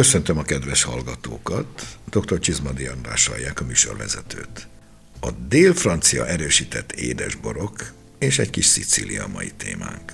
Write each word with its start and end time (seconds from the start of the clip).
Köszöntöm 0.00 0.38
a 0.38 0.42
kedves 0.42 0.82
hallgatókat, 0.82 1.66
dr. 2.10 2.38
Csizmadi 2.38 2.86
András 2.86 3.26
hallják 3.26 3.60
a 3.60 3.64
műsorvezetőt. 3.64 4.68
A 5.20 5.30
dél-francia 5.48 6.26
erősített 6.26 6.92
édesborok 6.92 7.92
és 8.18 8.38
egy 8.38 8.50
kis 8.50 8.64
Szicília 8.64 9.26
mai 9.26 9.50
témánk. 9.56 10.12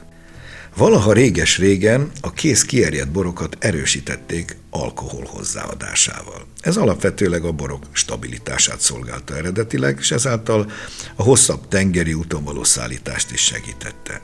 Valaha 0.77 1.13
réges-régen 1.13 2.11
a 2.21 2.33
kész 2.33 2.65
kierjedt 2.65 3.11
borokat 3.11 3.57
erősítették 3.59 4.57
alkohol 4.71 5.25
hozzáadásával. 5.25 6.47
Ez 6.61 6.77
alapvetőleg 6.77 7.45
a 7.45 7.53
borok 7.53 7.85
stabilitását 7.93 8.81
szolgálta 8.81 9.37
eredetileg, 9.37 9.97
és 10.01 10.11
ezáltal 10.11 10.71
a 11.17 11.23
hosszabb 11.23 11.69
tengeri 11.69 12.15
úton 12.15 12.45
való 12.45 12.65
szállítást 12.65 13.31
is 13.31 13.41
segítette. 13.41 14.23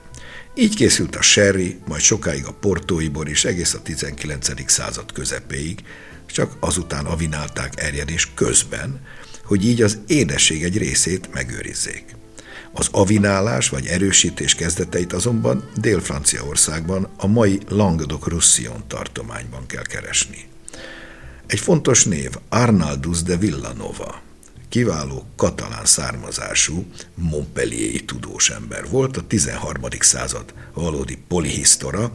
Így 0.54 0.74
készült 0.74 1.16
a 1.16 1.22
sherry, 1.22 1.78
majd 1.86 2.00
sokáig 2.00 2.46
a 2.46 2.52
portói 2.52 3.08
bor 3.08 3.28
is 3.28 3.44
egész 3.44 3.74
a 3.74 3.82
19. 3.82 4.70
század 4.70 5.12
közepéig, 5.12 5.84
csak 6.26 6.56
azután 6.60 7.04
avinálták 7.06 7.72
erjedés 7.82 8.30
közben, 8.34 9.00
hogy 9.44 9.66
így 9.66 9.82
az 9.82 9.98
édesség 10.06 10.64
egy 10.64 10.78
részét 10.78 11.32
megőrizzék. 11.32 12.04
Az 12.72 12.88
avinálás 12.90 13.68
vagy 13.68 13.86
erősítés 13.86 14.54
kezdeteit 14.54 15.12
azonban 15.12 15.70
Dél-Franciaországban, 15.76 17.08
a 17.16 17.26
mai 17.26 17.60
Languedoc-Roussillon 17.68 18.84
tartományban 18.86 19.66
kell 19.66 19.86
keresni. 19.86 20.44
Egy 21.46 21.60
fontos 21.60 22.04
név 22.04 22.30
Arnaldus 22.48 23.22
de 23.22 23.36
Villanova, 23.36 24.22
kiváló 24.72 25.26
katalán 25.36 25.84
származású 25.84 26.84
Montpellier-i 27.14 28.04
tudós 28.04 28.50
ember 28.50 28.88
volt, 28.90 29.16
a 29.16 29.26
13. 29.26 29.82
század 29.98 30.54
valódi 30.74 31.18
polihisztora. 31.28 32.12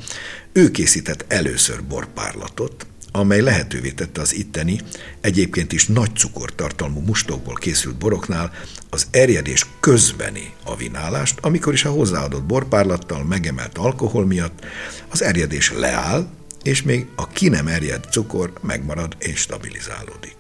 Ő 0.52 0.72
készített 0.72 1.25
először 1.27 1.83
borpárlatot, 1.83 2.88
amely 3.11 3.41
lehetővé 3.41 3.91
tette 3.91 4.22
az 4.22 4.36
itteni, 4.36 4.81
egyébként 5.22 5.72
is 5.72 5.88
nagy 5.88 6.16
cukortartalmú 6.16 6.99
mustokból 6.99 7.55
készült 7.55 7.95
boroknál 7.95 8.52
az 8.89 9.08
erjedés 9.11 9.66
közbeni 9.80 10.53
avinálást, 10.64 11.39
amikor 11.42 11.73
is 11.73 11.86
a 11.86 11.89
hozzáadott 11.89 12.44
borpárlattal 12.44 13.23
megemelt 13.23 13.77
alkohol 13.77 14.25
miatt 14.25 14.66
az 15.09 15.21
erjedés 15.21 15.71
leáll, 15.71 16.27
és 16.64 16.81
még 16.81 17.08
a 17.16 17.27
ki 17.27 17.49
nem 17.49 17.67
erjed 17.67 18.03
cukor 18.11 18.53
megmarad 18.61 19.16
és 19.19 19.39
stabilizálódik. 19.39 20.36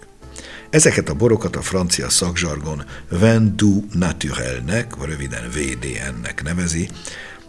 Ezeket 0.69 1.09
a 1.09 1.13
borokat 1.13 1.55
a 1.55 1.61
francia 1.61 2.09
szakzsargon 2.09 2.85
vin 3.09 3.55
naturelnek, 3.93 4.95
vagy 4.95 5.09
röviden 5.09 5.49
VDN-nek 5.49 6.43
nevezi, 6.43 6.89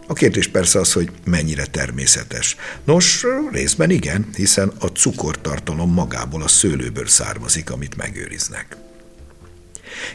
a 0.07 0.13
kérdés 0.13 0.47
persze 0.47 0.79
az, 0.79 0.93
hogy 0.93 1.11
mennyire 1.23 1.65
természetes. 1.65 2.55
Nos, 2.83 3.25
részben 3.51 3.89
igen, 3.89 4.29
hiszen 4.35 4.71
a 4.79 4.85
cukortartalom 4.85 5.93
magából 5.93 6.41
a 6.41 6.47
szőlőből 6.47 7.07
származik, 7.07 7.71
amit 7.71 7.97
megőriznek. 7.97 8.77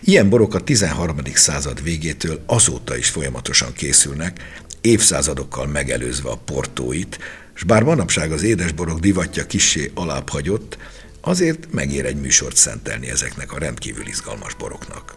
Ilyen 0.00 0.28
borok 0.28 0.54
a 0.54 0.60
13. 0.60 1.16
század 1.34 1.82
végétől 1.82 2.42
azóta 2.46 2.96
is 2.96 3.08
folyamatosan 3.08 3.72
készülnek, 3.72 4.62
évszázadokkal 4.80 5.66
megelőzve 5.66 6.30
a 6.30 6.40
portóit, 6.44 7.18
és 7.54 7.62
bár 7.62 7.82
manapság 7.82 8.32
az 8.32 8.42
édesborok 8.42 9.00
divatja 9.00 9.46
kissé 9.46 9.90
alábbhagyott, 9.94 10.78
azért 11.24 11.72
megér 11.72 12.04
egy 12.04 12.20
műsort 12.20 12.56
szentelni 12.56 13.10
ezeknek 13.10 13.52
a 13.52 13.58
rendkívül 13.58 14.06
izgalmas 14.06 14.54
boroknak. 14.54 15.14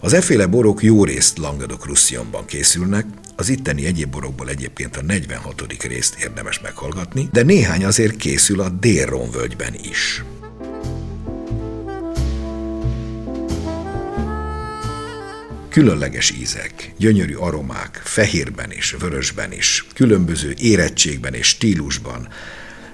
Az 0.00 0.12
efféle 0.12 0.46
borok 0.46 0.82
jó 0.82 1.04
részt 1.04 1.38
Langadok 1.38 1.84
Roussillonban 1.84 2.44
készülnek, 2.44 3.06
az 3.36 3.48
itteni 3.48 3.86
egyéb 3.86 4.10
borokból 4.10 4.48
egyébként 4.48 4.96
a 4.96 5.02
46. 5.02 5.82
részt 5.82 6.16
érdemes 6.20 6.60
meghallgatni, 6.60 7.28
de 7.32 7.42
néhány 7.42 7.84
azért 7.84 8.16
készül 8.16 8.60
a 8.60 8.68
dél 8.68 9.30
völgyben 9.32 9.74
is. 9.82 10.24
Különleges 15.68 16.30
ízek, 16.30 16.92
gyönyörű 16.96 17.34
aromák, 17.34 18.00
fehérben 18.04 18.72
is, 18.72 18.96
vörösben 18.98 19.52
is, 19.52 19.86
különböző 19.94 20.54
érettségben 20.58 21.34
és 21.34 21.46
stílusban, 21.46 22.28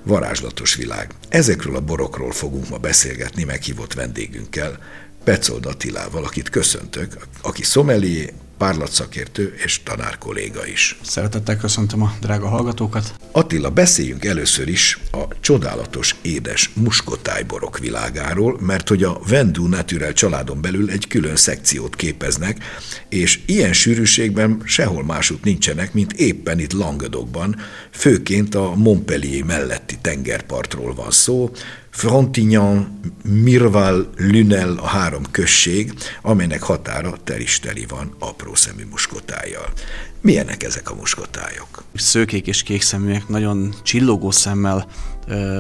varázslatos 0.05 0.75
világ. 0.75 1.11
Ezekről 1.29 1.77
a 1.77 1.81
borokról 1.81 2.33
fogunk 2.33 2.69
ma 2.69 2.77
beszélgetni 2.77 3.45
meghívott 3.45 3.95
vendégünkkel, 3.95 4.79
Pecold 5.25 5.67
Attilával, 5.67 6.25
akit 6.25 6.49
köszöntök, 6.49 7.17
aki 7.43 7.63
szomelié, 7.63 8.33
párlatszakértő 8.65 9.55
és 9.65 9.83
tanár 9.83 10.19
kolléga 10.19 10.67
is. 10.67 10.99
Szeretettel 11.03 11.57
köszöntöm 11.57 12.03
a 12.03 12.13
drága 12.21 12.49
hallgatókat. 12.49 13.15
Attila, 13.33 13.71
beszéljünk 13.71 14.25
először 14.25 14.69
is 14.69 14.99
a 15.13 15.23
csodálatos 15.41 16.15
édes 16.23 16.71
muskotájborok 16.75 17.79
világáról, 17.79 18.59
mert 18.61 18.89
hogy 18.89 19.03
a 19.03 19.21
Vendu 19.29 19.67
Naturel 19.67 20.13
családon 20.13 20.61
belül 20.61 20.91
egy 20.91 21.07
külön 21.07 21.37
szekciót 21.37 21.97
képeznek, 21.97 22.65
és 23.09 23.41
ilyen 23.47 23.73
sűrűségben 23.73 24.63
sehol 24.65 25.05
másút 25.05 25.45
nincsenek, 25.45 25.93
mint 25.93 26.13
éppen 26.13 26.59
itt 26.59 26.73
Languedocban, 26.73 27.57
főként 27.91 28.55
a 28.55 28.75
Montpellier 28.75 29.45
melletti 29.45 29.99
tengerpartról 30.01 30.95
van 30.95 31.11
szó, 31.11 31.51
Frontignan, 31.95 33.01
Mirval, 33.25 34.11
Lunel 34.17 34.77
a 34.77 34.87
három 34.87 35.23
község, 35.31 35.93
amelynek 36.23 36.63
határa 36.63 37.15
teristeli 37.25 37.87
van 37.89 38.15
apró 38.19 38.55
szemű 38.55 38.85
muskotájjal. 38.91 39.73
Milyenek 40.21 40.63
ezek 40.63 40.91
a 40.91 40.95
muskotályok? 40.95 41.83
Szőkék 41.95 42.47
és 42.47 42.63
kékszeműek 42.63 43.29
nagyon 43.29 43.75
csillogó 43.83 44.31
szemmel 44.31 44.87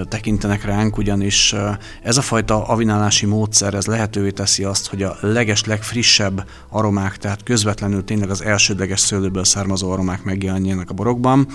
tekintenek 0.08 0.64
ránk, 0.64 0.96
ugyanis 0.96 1.54
ez 2.02 2.16
a 2.16 2.22
fajta 2.22 2.66
avinálási 2.66 3.26
módszer 3.26 3.74
ez 3.74 3.86
lehetővé 3.86 4.30
teszi 4.30 4.64
azt, 4.64 4.86
hogy 4.86 5.02
a 5.02 5.16
leges, 5.20 5.64
legfrissebb 5.64 6.46
aromák, 6.68 7.16
tehát 7.16 7.42
közvetlenül 7.42 8.04
tényleg 8.04 8.30
az 8.30 8.42
elsődleges 8.42 9.00
szőlőből 9.00 9.44
származó 9.44 9.90
aromák 9.90 10.22
megjelenjenek 10.22 10.90
a 10.90 10.94
borokban. 10.94 11.46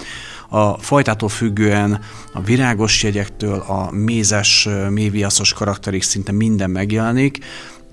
A 0.49 0.77
fajtától 0.77 1.29
függően 1.29 1.99
a 2.33 2.41
virágos 2.41 3.03
jegyektől 3.03 3.59
a 3.59 3.91
mézes, 3.91 4.67
méviaszos 4.89 5.53
karakterig 5.53 6.03
szinte 6.03 6.31
minden 6.31 6.69
megjelenik, 6.69 7.39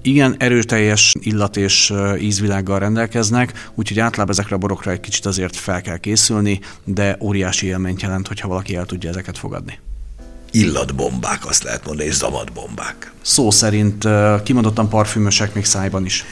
igen 0.02 0.34
erőteljes 0.38 1.14
illat 1.20 1.56
és 1.56 1.92
ízvilággal 2.20 2.78
rendelkeznek, 2.78 3.70
úgyhogy 3.74 3.98
általában 3.98 4.34
ezekre 4.34 4.54
a 4.54 4.58
borokra 4.58 4.90
egy 4.90 5.00
kicsit 5.00 5.26
azért 5.26 5.56
fel 5.56 5.80
kell 5.80 5.96
készülni, 5.96 6.60
de 6.84 7.16
óriási 7.20 7.66
élményt 7.66 8.02
jelent, 8.02 8.28
hogyha 8.28 8.48
valaki 8.48 8.76
el 8.76 8.86
tudja 8.86 9.10
ezeket 9.10 9.38
fogadni 9.38 9.78
illatbombák, 10.56 11.46
azt 11.46 11.62
lehet 11.62 11.86
mondani, 11.86 12.08
és 12.08 12.14
zamatbombák. 12.14 13.12
Szó 13.22 13.50
szerint 13.50 14.08
kimondottan 14.42 14.88
parfümösek 14.88 15.54
még 15.54 15.64
szájban 15.64 16.04
is. 16.04 16.24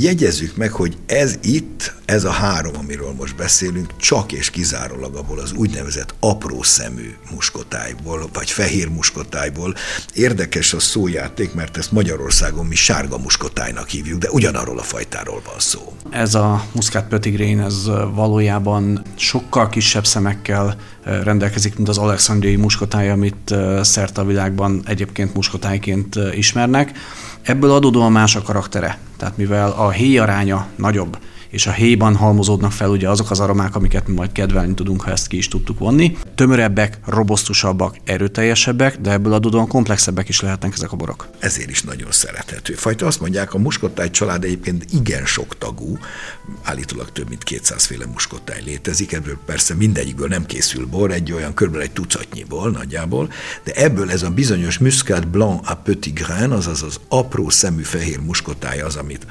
Jegyezzük 0.00 0.56
meg, 0.56 0.72
hogy 0.72 0.96
ez 1.06 1.38
itt, 1.42 1.94
ez 2.04 2.24
a 2.24 2.30
három, 2.30 2.72
amiről 2.76 3.12
most 3.18 3.36
beszélünk, 3.36 3.96
csak 3.96 4.32
és 4.32 4.50
kizárólag 4.50 5.16
abból 5.16 5.38
az 5.38 5.52
úgynevezett 5.52 6.14
apró 6.20 6.62
szemű 6.62 7.14
muskotájból, 7.30 8.28
vagy 8.32 8.50
fehér 8.50 8.88
muskotájból. 8.88 9.74
Érdekes 10.14 10.72
a 10.72 10.80
szójáték, 10.80 11.54
mert 11.54 11.76
ezt 11.76 11.92
Magyarországon 11.92 12.66
mi 12.66 12.74
sárga 12.74 13.18
muskotájnak 13.18 13.88
hívjuk, 13.88 14.18
de 14.18 14.30
ugyanarról 14.30 14.78
a 14.78 14.82
fajtáról 14.82 15.42
van 15.44 15.58
szó. 15.58 15.92
Ez 16.10 16.34
a 16.34 16.64
muszkát 16.72 17.08
pötigrén, 17.08 17.60
ez 17.60 17.84
valójában 18.14 19.02
sokkal 19.16 19.68
kisebb 19.68 20.06
szemekkel 20.06 20.76
rendelkezik, 21.04 21.76
mint 21.76 21.88
az 21.88 21.98
alexandriai 21.98 22.56
muskotáj, 22.56 23.10
amit 23.10 23.54
szerte 23.80 24.20
a 24.20 24.24
világban 24.24 24.82
egyébként 24.86 25.34
muskotájként 25.34 26.18
ismernek. 26.34 26.92
Ebből 27.42 27.70
adódóan 27.70 28.12
más 28.12 28.36
a 28.36 28.42
karaktere. 28.42 28.98
Tehát 29.16 29.36
mivel 29.36 29.70
a 29.70 29.90
héj 29.90 30.18
aránya 30.18 30.66
nagyobb, 30.76 31.18
és 31.50 31.66
a 31.66 31.72
héjban 31.72 32.16
halmozódnak 32.16 32.72
fel 32.72 32.90
ugye 32.90 33.08
azok 33.08 33.30
az 33.30 33.40
aromák, 33.40 33.74
amiket 33.74 34.06
mi 34.06 34.14
majd 34.14 34.32
kedvelni 34.32 34.74
tudunk, 34.74 35.00
ha 35.00 35.10
ezt 35.10 35.26
ki 35.26 35.36
is 35.36 35.48
tudtuk 35.48 35.78
vonni. 35.78 36.16
Tömörebbek, 36.34 36.98
robosztusabbak, 37.06 37.96
erőteljesebbek, 38.04 39.00
de 39.00 39.10
ebből 39.10 39.32
adódóan 39.32 39.66
komplexebbek 39.66 40.28
is 40.28 40.40
lehetnek 40.40 40.72
ezek 40.72 40.92
a 40.92 40.96
borok. 40.96 41.28
Ezért 41.38 41.70
is 41.70 41.82
nagyon 41.82 42.10
szerethető 42.10 42.74
fajta. 42.74 43.06
Azt 43.06 43.20
mondják, 43.20 43.54
a 43.54 43.58
muskottáj 43.58 44.10
család 44.10 44.44
egyébként 44.44 44.86
igen 44.92 45.24
sok 45.24 45.58
tagú, 45.58 45.98
állítólag 46.62 47.12
több 47.12 47.28
mint 47.28 47.44
200 47.44 47.84
féle 47.84 48.06
muskottáj 48.06 48.62
létezik, 48.64 49.12
ebből 49.12 49.38
persze 49.46 49.74
mindegyikből 49.74 50.28
nem 50.28 50.46
készül 50.46 50.86
bor, 50.86 51.10
egy 51.10 51.32
olyan 51.32 51.54
körülbelül 51.54 51.86
egy 51.86 51.92
tucatnyiból 51.92 52.70
nagyjából, 52.70 53.32
de 53.64 53.72
ebből 53.72 54.10
ez 54.10 54.22
a 54.22 54.30
bizonyos 54.30 54.78
Muscat 54.78 55.28
Blanc 55.28 55.70
à 55.70 55.74
Petit 55.74 56.14
Grain, 56.14 56.50
azaz 56.50 56.82
az 56.82 57.00
apró 57.08 57.48
szemű 57.48 57.82
fehér 57.82 58.20
muskottáj 58.20 58.80
az, 58.80 58.96
amit 58.96 59.26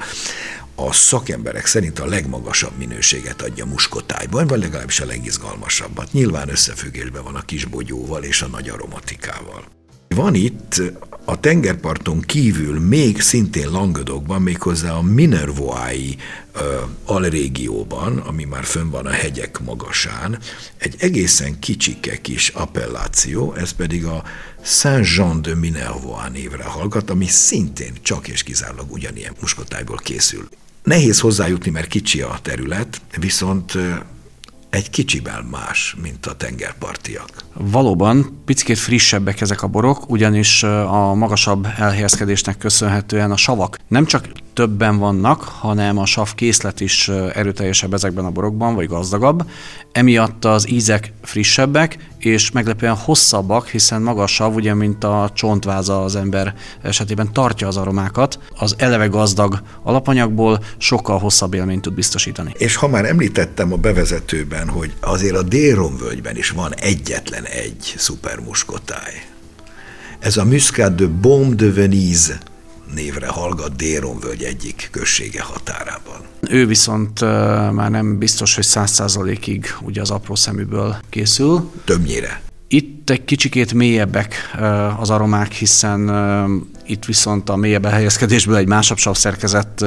a 0.80 0.92
szakemberek 0.92 1.66
szerint 1.66 1.98
a 1.98 2.06
legmagasabb 2.06 2.72
minőséget 2.78 3.42
adja 3.42 3.64
muskotájban, 3.64 4.46
vagy 4.46 4.60
legalábbis 4.60 5.00
a 5.00 5.06
legizgalmasabbat. 5.06 6.12
Nyilván 6.12 6.48
összefüggésben 6.48 7.22
van 7.22 7.34
a 7.34 7.42
kisbogyóval 7.42 8.22
és 8.22 8.42
a 8.42 8.46
nagy 8.46 8.68
aromatikával. 8.68 9.64
Van 10.08 10.34
itt 10.34 10.82
a 11.24 11.40
tengerparton 11.40 12.20
kívül 12.20 12.80
még 12.80 13.20
szintén 13.20 13.70
Languedocban, 13.70 14.42
méghozzá 14.42 14.92
a 14.92 15.02
Minervoái 15.02 16.16
alrégióban, 17.04 18.18
ami 18.18 18.44
már 18.44 18.64
fönn 18.64 18.90
van 18.90 19.06
a 19.06 19.10
hegyek 19.10 19.60
magasán, 19.60 20.38
egy 20.76 20.94
egészen 20.98 21.58
kicsike 21.58 22.20
kis 22.20 22.48
appelláció, 22.48 23.54
ez 23.54 23.70
pedig 23.70 24.04
a 24.04 24.24
Saint-Jean 24.62 25.42
de 25.42 25.54
Minervois 25.54 26.30
névre 26.32 26.64
hallgat, 26.64 27.10
ami 27.10 27.26
szintén 27.26 27.92
csak 28.02 28.28
és 28.28 28.42
kizárólag 28.42 28.92
ugyanilyen 28.92 29.34
muskotájból 29.40 29.96
készül. 29.96 30.48
Nehéz 30.88 31.20
hozzájutni, 31.20 31.70
mert 31.70 31.86
kicsi 31.86 32.20
a 32.20 32.38
terület, 32.42 33.00
viszont 33.18 33.78
egy 34.70 34.90
kicsiben 34.90 35.44
más, 35.44 35.96
mint 36.02 36.26
a 36.26 36.36
tengerpartiak. 36.36 37.30
Valóban 37.54 38.42
picit 38.44 38.78
frissebbek 38.78 39.40
ezek 39.40 39.62
a 39.62 39.66
borok, 39.66 40.10
ugyanis 40.10 40.62
a 40.62 41.14
magasabb 41.14 41.66
elhelyezkedésnek 41.76 42.58
köszönhetően 42.58 43.30
a 43.30 43.36
savak 43.36 43.78
nem 43.88 44.04
csak 44.04 44.28
többen 44.58 44.98
vannak, 44.98 45.42
hanem 45.42 45.98
a 45.98 46.06
sav 46.06 46.34
készlet 46.34 46.80
is 46.80 47.08
erőteljesebb 47.08 47.94
ezekben 47.94 48.24
a 48.24 48.30
borokban, 48.30 48.74
vagy 48.74 48.88
gazdagabb. 48.88 49.50
Emiatt 49.92 50.44
az 50.44 50.70
ízek 50.70 51.12
frissebbek, 51.22 51.98
és 52.18 52.50
meglepően 52.50 52.94
hosszabbak, 52.94 53.68
hiszen 53.68 54.02
maga 54.02 54.22
a 54.22 54.26
sav, 54.26 54.54
ugye, 54.54 54.74
mint 54.74 55.04
a 55.04 55.30
csontváza 55.34 56.04
az 56.04 56.16
ember 56.16 56.54
esetében 56.82 57.32
tartja 57.32 57.66
az 57.66 57.76
aromákat, 57.76 58.38
az 58.58 58.74
eleve 58.78 59.06
gazdag 59.06 59.62
alapanyagból 59.82 60.64
sokkal 60.76 61.18
hosszabb 61.18 61.54
élményt 61.54 61.82
tud 61.82 61.94
biztosítani. 61.94 62.52
És 62.56 62.76
ha 62.76 62.88
már 62.88 63.04
említettem 63.04 63.72
a 63.72 63.76
bevezetőben, 63.76 64.68
hogy 64.68 64.92
azért 65.00 65.36
a 65.36 65.42
Délromvölgyben 65.42 66.36
is 66.36 66.50
van 66.50 66.74
egyetlen 66.74 67.44
egy 67.44 67.94
szupermuskotáj. 67.96 69.12
Ez 70.18 70.36
a 70.36 70.44
Muscat 70.44 70.94
de 70.94 71.06
Baume 71.06 71.54
de 71.54 71.72
Venise 71.72 72.38
névre 72.94 73.26
hallgat 73.26 73.76
Déronvölgy 73.76 74.42
egyik 74.42 74.88
községe 74.92 75.42
határában. 75.42 76.16
Ő 76.48 76.66
viszont 76.66 77.20
már 77.72 77.90
nem 77.90 78.18
biztos, 78.18 78.54
hogy 78.54 78.64
száz 78.64 78.90
százalékig 78.90 79.66
ugye 79.80 80.00
az 80.00 80.10
apró 80.10 80.34
szeműből 80.34 80.96
készül. 81.08 81.70
Többnyire. 81.84 82.40
Itt 82.68 83.10
egy 83.10 83.24
kicsikét 83.24 83.74
mélyebbek 83.74 84.34
az 84.98 85.10
aromák, 85.10 85.52
hiszen 85.52 86.10
itt 86.86 87.04
viszont 87.04 87.48
a 87.48 87.56
mélyebb 87.56 87.84
elhelyezkedésből 87.84 88.56
egy 88.56 88.66
másabb 88.66 88.98
savszerkezet 88.98 89.84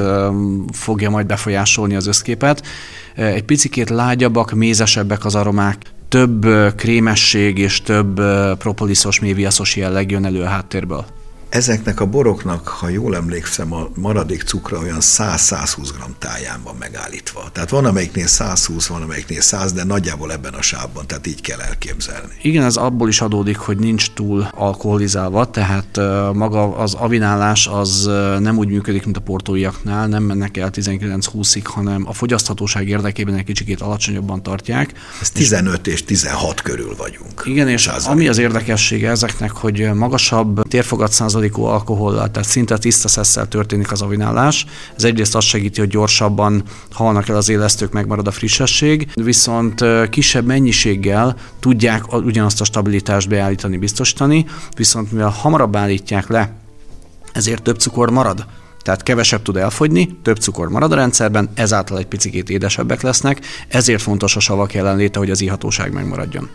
fogja 0.72 1.10
majd 1.10 1.26
befolyásolni 1.26 1.94
az 1.94 2.06
összképet. 2.06 2.66
Egy 3.14 3.44
picikét 3.44 3.90
lágyabbak, 3.90 4.52
mézesebbek 4.52 5.24
az 5.24 5.34
aromák, 5.34 5.82
több 6.08 6.46
krémesség 6.76 7.58
és 7.58 7.80
több 7.80 8.20
propoliszos, 8.58 9.20
méviaszos 9.20 9.76
jelleg 9.76 10.10
jön 10.10 10.24
elő 10.24 10.42
a 10.42 10.48
háttérből. 10.48 11.06
Ezeknek 11.52 12.00
a 12.00 12.06
boroknak, 12.06 12.68
ha 12.68 12.88
jól 12.88 13.16
emlékszem, 13.16 13.72
a 13.72 13.88
maradék 13.94 14.42
cukra 14.42 14.78
olyan 14.78 14.98
100-120 15.00 15.88
g 15.96 16.18
táján 16.18 16.60
van 16.64 16.74
megállítva. 16.78 17.50
Tehát 17.52 17.70
van 17.70 17.84
amelyiknél 17.84 18.26
120, 18.26 18.86
van 18.86 19.02
amelyiknél 19.02 19.40
100, 19.40 19.72
de 19.72 19.84
nagyjából 19.84 20.32
ebben 20.32 20.54
a 20.54 20.62
sávban, 20.62 21.06
tehát 21.06 21.26
így 21.26 21.40
kell 21.40 21.58
elképzelni. 21.58 22.34
Igen, 22.42 22.64
ez 22.64 22.76
abból 22.76 23.08
is 23.08 23.20
adódik, 23.20 23.56
hogy 23.56 23.78
nincs 23.78 24.12
túl 24.12 24.48
alkoholizálva, 24.54 25.50
tehát 25.50 25.96
maga 26.32 26.76
az 26.76 26.94
avinálás 26.94 27.66
az 27.66 28.04
nem 28.38 28.58
úgy 28.58 28.68
működik, 28.68 29.04
mint 29.04 29.16
a 29.16 29.20
portóiaknál, 29.20 30.06
nem 30.06 30.22
mennek 30.22 30.56
el 30.56 30.70
19-20-ig, 30.72 31.64
hanem 31.64 32.04
a 32.06 32.12
fogyaszthatóság 32.12 32.88
érdekében 32.88 33.34
egy 33.34 33.44
kicsikét 33.44 33.80
alacsonyabban 33.80 34.42
tartják. 34.42 34.92
Ez 35.20 35.30
15 35.30 35.86
és 35.86 36.04
16 36.04 36.60
körül 36.60 36.94
vagyunk. 36.96 37.42
Igen, 37.44 37.68
és 37.68 37.86
ami 37.86 38.28
az 38.28 38.38
érdekessége 38.38 39.10
ezeknek, 39.10 39.50
hogy 39.50 39.90
magasabb 39.94 40.62
térfogat 40.68 41.12
százalék 41.42 41.52
százalékú 41.52 41.64
alkohollal, 41.64 42.30
tehát 42.30 42.48
szinte 42.48 42.78
tiszta 42.78 43.08
szesszel 43.08 43.48
történik 43.48 43.92
az 43.92 44.02
avinálás. 44.02 44.66
Ez 44.96 45.04
egyrészt 45.04 45.34
azt 45.34 45.46
segíti, 45.46 45.80
hogy 45.80 45.88
gyorsabban 45.88 46.62
halnak 46.90 47.28
el 47.28 47.36
az 47.36 47.48
élesztők, 47.48 47.92
megmarad 47.92 48.26
a 48.26 48.30
frissesség, 48.30 49.10
viszont 49.14 49.84
kisebb 50.10 50.46
mennyiséggel 50.46 51.36
tudják 51.60 52.12
ugyanazt 52.12 52.60
a 52.60 52.64
stabilitást 52.64 53.28
beállítani, 53.28 53.76
biztosítani, 53.76 54.46
viszont 54.76 55.12
mivel 55.12 55.28
hamarabb 55.28 55.76
állítják 55.76 56.28
le, 56.28 56.52
ezért 57.32 57.62
több 57.62 57.78
cukor 57.78 58.10
marad. 58.10 58.46
Tehát 58.82 59.02
kevesebb 59.02 59.42
tud 59.42 59.56
elfogyni, 59.56 60.18
több 60.22 60.36
cukor 60.36 60.68
marad 60.68 60.92
a 60.92 60.94
rendszerben, 60.94 61.50
ezáltal 61.54 61.98
egy 61.98 62.06
picit 62.06 62.50
édesebbek 62.50 63.02
lesznek, 63.02 63.40
ezért 63.68 64.02
fontos 64.02 64.36
a 64.36 64.40
savak 64.40 64.74
jelenléte, 64.74 65.18
hogy 65.18 65.30
az 65.30 65.40
ihatóság 65.40 65.92
megmaradjon. 65.92 66.50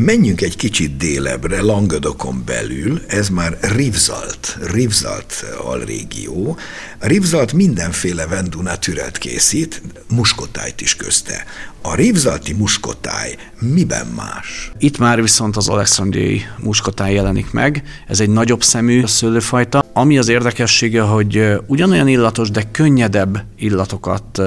Menjünk 0.00 0.40
egy 0.40 0.56
kicsit 0.56 0.96
délebbre, 0.96 1.60
Languedocon 1.62 2.42
belül, 2.44 3.02
ez 3.08 3.28
már 3.28 3.58
Rivzalt, 3.60 4.58
Rivzalt 4.72 5.44
alrégió. 5.62 6.56
A 6.98 7.06
Rivzalt 7.06 7.52
mindenféle 7.52 8.26
Vendu 8.26 8.62
Naturelt 8.62 9.18
készít, 9.18 9.82
muskotájt 10.08 10.80
is 10.80 10.96
közte. 10.96 11.44
A 11.82 11.94
Rivzalti 11.94 12.52
muskotáj 12.52 13.36
miben 13.60 14.06
más? 14.06 14.72
Itt 14.78 14.98
már 14.98 15.22
viszont 15.22 15.56
az 15.56 15.68
alexandriai 15.68 16.42
muskotáj 16.62 17.14
jelenik 17.14 17.50
meg. 17.50 17.82
Ez 18.06 18.20
egy 18.20 18.30
nagyobb 18.30 18.62
szemű 18.62 19.06
szőlőfajta. 19.06 19.84
Ami 19.92 20.18
az 20.18 20.28
érdekessége, 20.28 21.02
hogy 21.02 21.58
ugyanolyan 21.66 22.08
illatos, 22.08 22.50
de 22.50 22.62
könnyedebb 22.70 23.44
illatokat, 23.58 24.42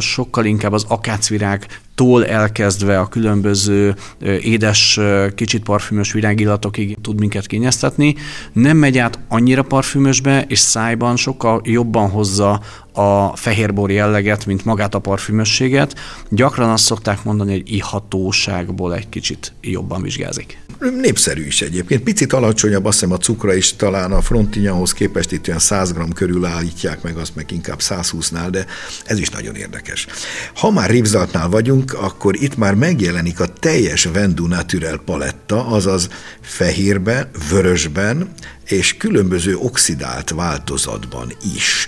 sokkal 0.00 0.44
inkább 0.44 0.72
az 0.72 0.84
akácvirág 0.88 1.66
tól 1.94 2.26
elkezdve 2.26 2.98
a 2.98 3.08
különböző 3.08 3.94
édes, 4.40 5.00
kicsit 5.34 5.62
parfümös 5.62 6.12
virágillatokig 6.12 6.96
tud 7.00 7.18
minket 7.18 7.46
kényeztetni. 7.46 8.14
Nem 8.52 8.76
megy 8.76 8.98
át 8.98 9.18
annyira 9.28 9.62
parfümösbe, 9.62 10.44
és 10.48 10.58
szájban 10.58 11.16
sokkal 11.16 11.60
jobban 11.64 12.10
hozza 12.10 12.60
a 12.96 13.36
fehérbor 13.36 13.90
jelleget, 13.90 14.46
mint 14.46 14.64
magát 14.64 14.94
a 14.94 14.98
parfümösséget. 14.98 15.94
Gyakran 16.28 16.70
azt 16.70 16.84
szokták 16.84 17.24
mondani, 17.24 17.52
hogy 17.52 17.72
ihatóságból 17.72 18.94
egy 18.94 19.08
kicsit 19.08 19.52
jobban 19.60 20.02
vizsgázik. 20.02 20.58
Népszerű 21.00 21.46
is 21.46 21.62
egyébként. 21.62 22.02
Picit 22.02 22.32
alacsonyabb, 22.32 22.84
azt 22.84 23.00
hiszem 23.00 23.14
a 23.14 23.18
cukra 23.18 23.54
is 23.54 23.76
talán 23.76 24.12
a 24.12 24.20
frontinyahoz 24.20 24.92
képest 24.92 25.32
itt 25.32 25.48
olyan 25.48 25.60
100 25.60 25.92
g 25.92 26.12
körül 26.14 26.44
állítják 26.44 27.02
meg, 27.02 27.16
azt 27.16 27.34
meg 27.34 27.50
inkább 27.50 27.78
120-nál, 27.80 28.48
de 28.50 28.66
ez 29.04 29.18
is 29.18 29.28
nagyon 29.28 29.54
érdekes. 29.54 30.06
Ha 30.54 30.70
már 30.70 30.90
Rivzaltnál 30.90 31.48
vagyunk, 31.48 31.92
akkor 31.92 32.34
itt 32.42 32.56
már 32.56 32.74
megjelenik 32.74 33.40
a 33.40 33.46
teljes 33.46 34.04
Vendu 34.04 34.46
Naturel 34.46 34.96
paletta, 34.96 35.66
azaz 35.66 36.08
fehérben, 36.40 37.30
vörösben 37.50 38.32
és 38.64 38.96
különböző 38.96 39.56
oxidált 39.56 40.30
változatban 40.30 41.32
is 41.56 41.86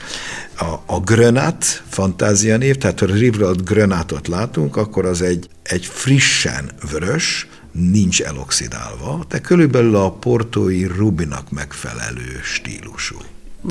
a, 0.59 0.83
a 0.87 1.01
Grönát 1.01 1.83
fantázia 1.89 2.57
név, 2.57 2.77
tehát 2.77 3.01
ha 3.01 3.07
Rivrold 3.07 3.63
Grönátot 3.63 4.29
látunk, 4.29 4.77
akkor 4.77 5.05
az 5.05 5.23
egy, 5.23 5.49
egy 5.63 5.85
frissen 5.87 6.71
vörös, 6.91 7.49
nincs 7.73 8.23
eloxidálva, 8.23 9.25
de 9.29 9.41
körülbelül 9.41 9.97
a 9.97 10.11
portói 10.11 10.85
rubinak 10.85 11.51
megfelelő 11.51 12.41
stílusú. 12.43 13.17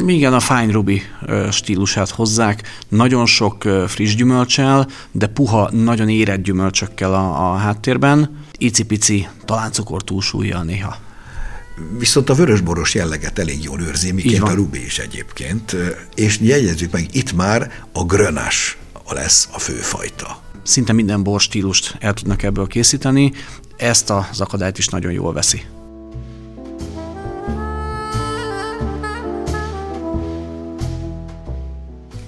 Igen, 0.07 0.33
a 0.33 0.39
fine 0.39 0.71
ruby 0.71 1.01
stílusát 1.51 2.09
hozzák, 2.09 2.63
nagyon 2.87 3.25
sok 3.25 3.63
friss 3.87 4.15
gyümölcsel, 4.15 4.87
de 5.11 5.27
puha, 5.27 5.69
nagyon 5.71 6.09
érett 6.09 6.41
gyümölcsökkel 6.41 7.13
a, 7.13 7.51
a 7.51 7.55
háttérben, 7.55 8.43
icipici, 8.57 9.27
talán 9.45 9.71
cukor 9.71 10.03
túlsúlyjal 10.03 10.63
néha. 10.63 11.04
Viszont 11.98 12.29
a 12.29 12.34
vörösboros 12.34 12.94
jelleget 12.94 13.39
elég 13.39 13.63
jól 13.63 13.82
őrzi, 13.82 14.12
miként 14.12 14.44
a 14.44 14.53
Rubi 14.53 14.86
is 14.86 15.00
egyébként, 15.00 15.75
és 16.15 16.39
jegyezzük 16.41 16.91
meg, 16.91 17.08
itt 17.12 17.34
már 17.34 17.72
a 17.91 18.03
grönás 18.03 18.77
lesz 19.15 19.50
a 19.51 19.60
főfajta. 19.60 20.44
Szinte 20.63 20.94
minden 20.94 21.24
borstílust 21.24 21.96
el 22.00 22.13
tudnak 22.13 22.44
ebből 22.44 22.67
készíteni, 22.67 23.32
ezt 23.77 24.10
az 24.10 24.41
akadályt 24.41 24.77
is 24.77 24.88
nagyon 24.88 25.12
jól 25.12 25.34
veszi. 25.34 25.62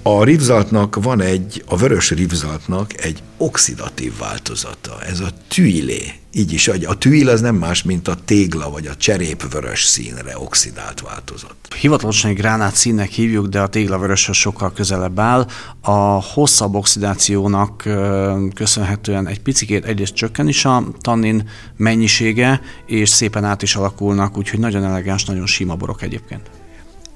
A 0.02 0.24
rivzaltnak 0.24 1.02
van 1.02 1.20
egy, 1.20 1.64
a 1.66 1.76
vörös 1.76 2.10
rivzaltnak 2.10 3.04
egy 3.04 3.22
oxidatív 3.36 4.18
változata, 4.18 5.02
ez 5.02 5.20
a 5.20 5.28
tüilé. 5.48 6.12
Így 6.32 6.52
is, 6.52 6.68
a 6.68 6.98
tüil 6.98 7.28
az 7.28 7.40
nem 7.40 7.54
más, 7.54 7.82
mint 7.82 8.08
a 8.08 8.14
tégla 8.24 8.70
vagy 8.70 8.86
a 8.86 8.96
cserépvörös 8.96 9.84
színre 9.84 10.38
oxidált 10.38 11.00
változat. 11.00 11.54
Hivatalosan 11.80 12.30
egy 12.30 12.36
gránát 12.36 12.74
színnek 12.74 13.10
hívjuk, 13.10 13.46
de 13.46 13.60
a 13.60 13.68
téglavöröshöz 13.68 14.36
sokkal 14.36 14.72
közelebb 14.72 15.18
áll. 15.18 15.46
A 15.80 16.22
hosszabb 16.22 16.74
oxidációnak 16.74 17.82
köszönhetően 18.54 19.26
egy 19.26 19.40
picit 19.40 19.84
egyrészt 19.84 20.14
csökken 20.14 20.48
is 20.48 20.64
a 20.64 20.84
tannin 21.00 21.48
mennyisége, 21.76 22.60
és 22.86 23.08
szépen 23.08 23.44
át 23.44 23.62
is 23.62 23.76
alakulnak, 23.76 24.36
úgyhogy 24.36 24.58
nagyon 24.58 24.84
elegáns, 24.84 25.24
nagyon 25.24 25.46
sima 25.46 25.74
borok 25.74 26.02
egyébként 26.02 26.50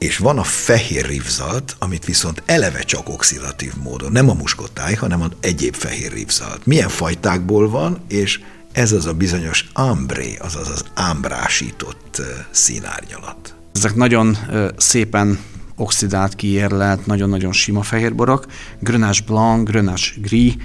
és 0.02 0.18
van 0.18 0.38
a 0.38 0.42
fehér 0.42 1.06
rivzalt, 1.06 1.76
amit 1.78 2.04
viszont 2.04 2.42
eleve 2.46 2.80
csak 2.80 3.08
oxidatív 3.08 3.72
módon, 3.82 4.12
nem 4.12 4.30
a 4.30 4.34
muskotáj, 4.34 4.94
hanem 4.94 5.22
az 5.22 5.30
egyéb 5.40 5.74
fehér 5.74 6.12
rivzalt. 6.12 6.66
Milyen 6.66 6.88
fajtákból 6.88 7.68
van, 7.70 7.98
és 8.08 8.40
ez 8.72 8.92
az 8.92 9.06
a 9.06 9.12
bizonyos 9.12 9.64
ambré, 9.72 10.36
azaz 10.40 10.68
az 10.68 10.84
ámbrásított 10.94 12.22
színárnyalat. 12.50 13.54
Ezek 13.72 13.94
nagyon 13.94 14.36
szépen 14.76 15.38
oxidált, 15.76 16.34
kiérlelt, 16.34 17.06
nagyon-nagyon 17.06 17.52
sima 17.52 17.82
fehérborok, 17.82 18.46
Grenache 18.80 19.24
Blanc, 19.26 19.70
Grenache 19.70 20.12
Gris, 20.16 20.56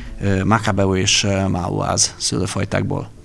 Macabeo 0.43 0.95
és 0.95 1.27
Mauaz 1.47 2.13
szőlőfajtákból. 2.17 3.15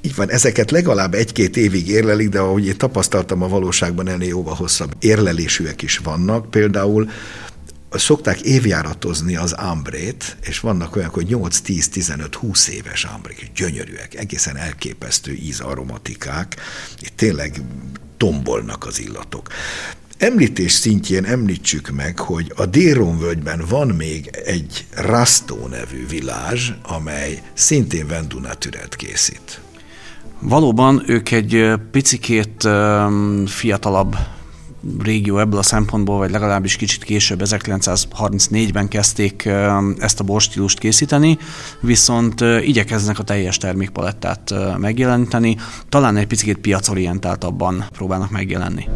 Így 0.00 0.14
van, 0.14 0.30
ezeket 0.30 0.70
legalább 0.70 1.14
egy-két 1.14 1.56
évig 1.56 1.88
érlelik, 1.88 2.28
de 2.28 2.38
ahogy 2.38 2.66
én 2.66 2.76
tapasztaltam 2.76 3.42
a 3.42 3.48
valóságban 3.48 4.08
ennél 4.08 4.28
jóval 4.28 4.54
hosszabb 4.54 4.94
érlelésűek 4.98 5.82
is 5.82 5.98
vannak. 5.98 6.50
Például 6.50 7.10
szokták 7.90 8.40
évjáratozni 8.40 9.36
az 9.36 9.52
ambrét, 9.52 10.36
és 10.42 10.60
vannak 10.60 10.96
olyanok, 10.96 11.14
hogy 11.14 11.26
8, 11.26 11.58
10, 11.58 11.88
15, 11.88 12.34
20 12.34 12.68
éves 12.68 13.04
ambrék, 13.04 13.50
gyönyörűek, 13.54 14.14
egészen 14.14 14.56
elképesztő 14.56 15.32
ízaromatikák, 15.32 16.56
itt 17.00 17.16
tényleg 17.16 17.60
tombolnak 18.16 18.86
az 18.86 19.00
illatok. 19.00 19.48
Említés 20.18 20.72
szintjén 20.72 21.24
említsük 21.24 21.90
meg, 21.90 22.18
hogy 22.18 22.52
a 22.56 22.66
Déron 22.66 23.18
völgyben 23.18 23.64
van 23.68 23.88
még 23.88 24.30
egy 24.44 24.86
Rastó 24.96 25.66
nevű 25.66 26.06
vilázs, 26.06 26.70
amely 26.82 27.42
szintén 27.54 28.06
Vendunatüret 28.06 28.96
készít. 28.96 29.60
Valóban 30.40 31.02
ők 31.06 31.30
egy 31.30 31.72
picikét 31.90 32.68
fiatalabb 33.46 34.16
régió 35.02 35.38
ebből 35.38 35.58
a 35.58 35.62
szempontból, 35.62 36.18
vagy 36.18 36.30
legalábbis 36.30 36.76
kicsit 36.76 37.04
később, 37.04 37.40
1934-ben 37.44 38.88
kezdték 38.88 39.48
ezt 39.98 40.20
a 40.20 40.24
borstílust 40.24 40.78
készíteni, 40.78 41.38
viszont 41.80 42.40
igyekeznek 42.40 43.18
a 43.18 43.22
teljes 43.22 43.56
termékpalettát 43.56 44.54
megjeleníteni, 44.78 45.56
talán 45.88 46.16
egy 46.16 46.26
picit 46.26 46.58
piacorientáltabban 46.58 47.84
próbálnak 47.92 48.30
megjelenni. 48.30 48.88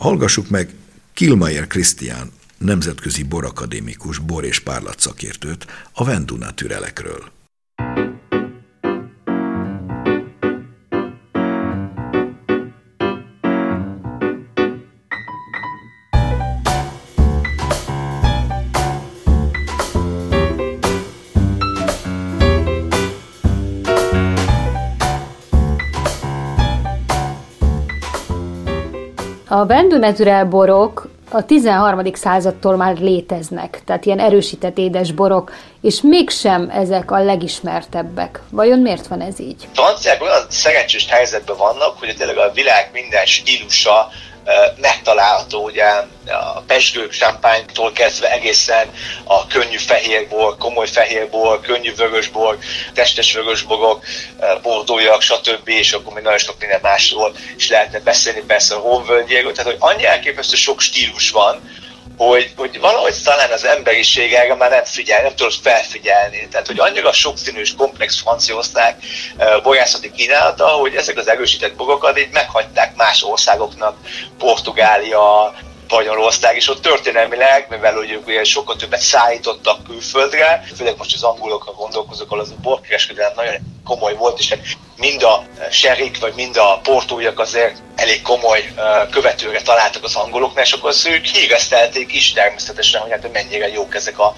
Hallgassuk 0.00 0.48
meg 0.48 0.74
Kilmaier 1.12 1.66
Krisztián, 1.66 2.30
nemzetközi 2.58 3.22
borakadémikus, 3.22 4.18
bor- 4.18 4.44
és 4.44 4.60
párlatszakértőt 4.60 5.66
a 5.92 6.04
Venduna 6.04 6.54
türelekről. 6.54 7.30
A 29.60 29.64
Bendunetürel 29.64 30.44
borok 30.44 31.08
a 31.30 31.44
13. 31.44 32.14
századtól 32.14 32.76
már 32.76 32.96
léteznek, 32.98 33.82
tehát 33.84 34.06
ilyen 34.06 34.18
erősített 34.18 34.78
édes 34.78 35.12
borok, 35.12 35.52
és 35.80 36.00
mégsem 36.02 36.70
ezek 36.70 37.10
a 37.10 37.22
legismertebbek. 37.22 38.40
Vajon 38.50 38.78
miért 38.78 39.06
van 39.06 39.20
ez 39.20 39.40
így? 39.40 39.68
Franciák 39.72 40.22
olyan 40.22 40.42
szerencsés 40.48 41.06
helyzetben 41.10 41.56
vannak, 41.56 41.98
hogy 41.98 42.14
tényleg 42.18 42.36
a 42.36 42.52
világ 42.54 42.90
minden 42.92 43.26
stílusa 43.26 44.08
megtalálható 44.76 45.64
ugye 45.64 45.84
a 46.26 46.60
pesgő 46.66 47.08
champagne-tól 47.08 47.92
kezdve 47.92 48.32
egészen 48.32 48.90
a 49.24 49.46
könnyű 49.46 49.76
fehérbor, 49.76 50.56
komoly 50.56 50.86
fehérbor, 50.86 51.60
könnyű 51.60 51.94
vörösbor, 51.94 52.58
testes 52.94 53.32
vörösborok, 53.32 54.04
bordójak, 54.62 55.22
stb. 55.22 55.68
és 55.68 55.92
akkor 55.92 56.12
még 56.12 56.22
nagyon 56.22 56.38
sok 56.38 56.58
minden 56.58 56.80
másról 56.82 57.36
is 57.56 57.68
lehetne 57.68 58.00
beszélni, 58.00 58.40
persze 58.40 58.74
a 58.74 58.78
honvölgyéről, 58.78 59.52
tehát 59.52 59.70
hogy 59.72 59.80
annyi 59.94 60.06
elképesztő 60.06 60.56
sok 60.56 60.80
stílus 60.80 61.30
van, 61.30 61.60
hogy, 62.16 62.52
hogy 62.56 62.80
valahogy 62.80 63.14
talán 63.24 63.50
az 63.52 63.64
emberiség 63.64 64.32
erre 64.32 64.54
már 64.54 64.70
nem 64.70 64.84
figyel, 64.84 65.22
nem 65.22 65.34
tudod 65.34 65.52
felfigyelni. 65.62 66.48
Tehát, 66.50 66.66
hogy 66.66 66.78
annyira 66.78 67.12
sokszínű 67.12 67.60
és 67.60 67.74
komplex 67.74 68.20
franciaország 68.20 68.96
borászati 69.62 70.10
kínálata, 70.10 70.66
hogy 70.66 70.94
ezek 70.94 71.18
az 71.18 71.28
erősített 71.28 71.76
borokat 71.76 72.18
így 72.18 72.30
meghagyták 72.32 72.96
más 72.96 73.22
országoknak, 73.22 73.96
Portugália, 74.38 75.54
Spanyolország, 75.90 76.56
és 76.56 76.68
ott 76.68 76.82
történelmileg, 76.82 77.66
mivel 77.70 77.94
hogy 77.94 78.20
ugye 78.26 78.44
sokkal 78.44 78.76
többet 78.76 79.00
szállítottak 79.00 79.84
külföldre, 79.84 80.64
főleg 80.76 80.94
most 80.96 81.14
az 81.14 81.22
angolokra 81.22 81.72
gondolkozok, 81.72 82.32
az 82.32 82.50
a 82.50 82.60
borkereskedelem 82.62 83.32
nagyon 83.36 83.54
komoly 83.84 84.14
volt, 84.14 84.38
és 84.38 84.48
hát 84.48 84.58
mind 84.96 85.22
a 85.22 85.44
serik, 85.70 86.20
vagy 86.20 86.34
mind 86.34 86.56
a 86.56 86.80
portóiak 86.82 87.38
azért 87.38 87.76
elég 87.96 88.22
komoly 88.22 88.72
követőre 89.10 89.62
találtak 89.62 90.04
az 90.04 90.14
angoloknál, 90.14 90.64
és 90.64 90.72
akkor 90.72 90.94
ők 91.06 91.24
híresztelték 91.24 92.12
is 92.12 92.32
természetesen, 92.32 93.00
hogy 93.00 93.10
hát 93.10 93.32
mennyire 93.32 93.68
jók 93.68 93.94
ezek 93.94 94.18
a 94.18 94.34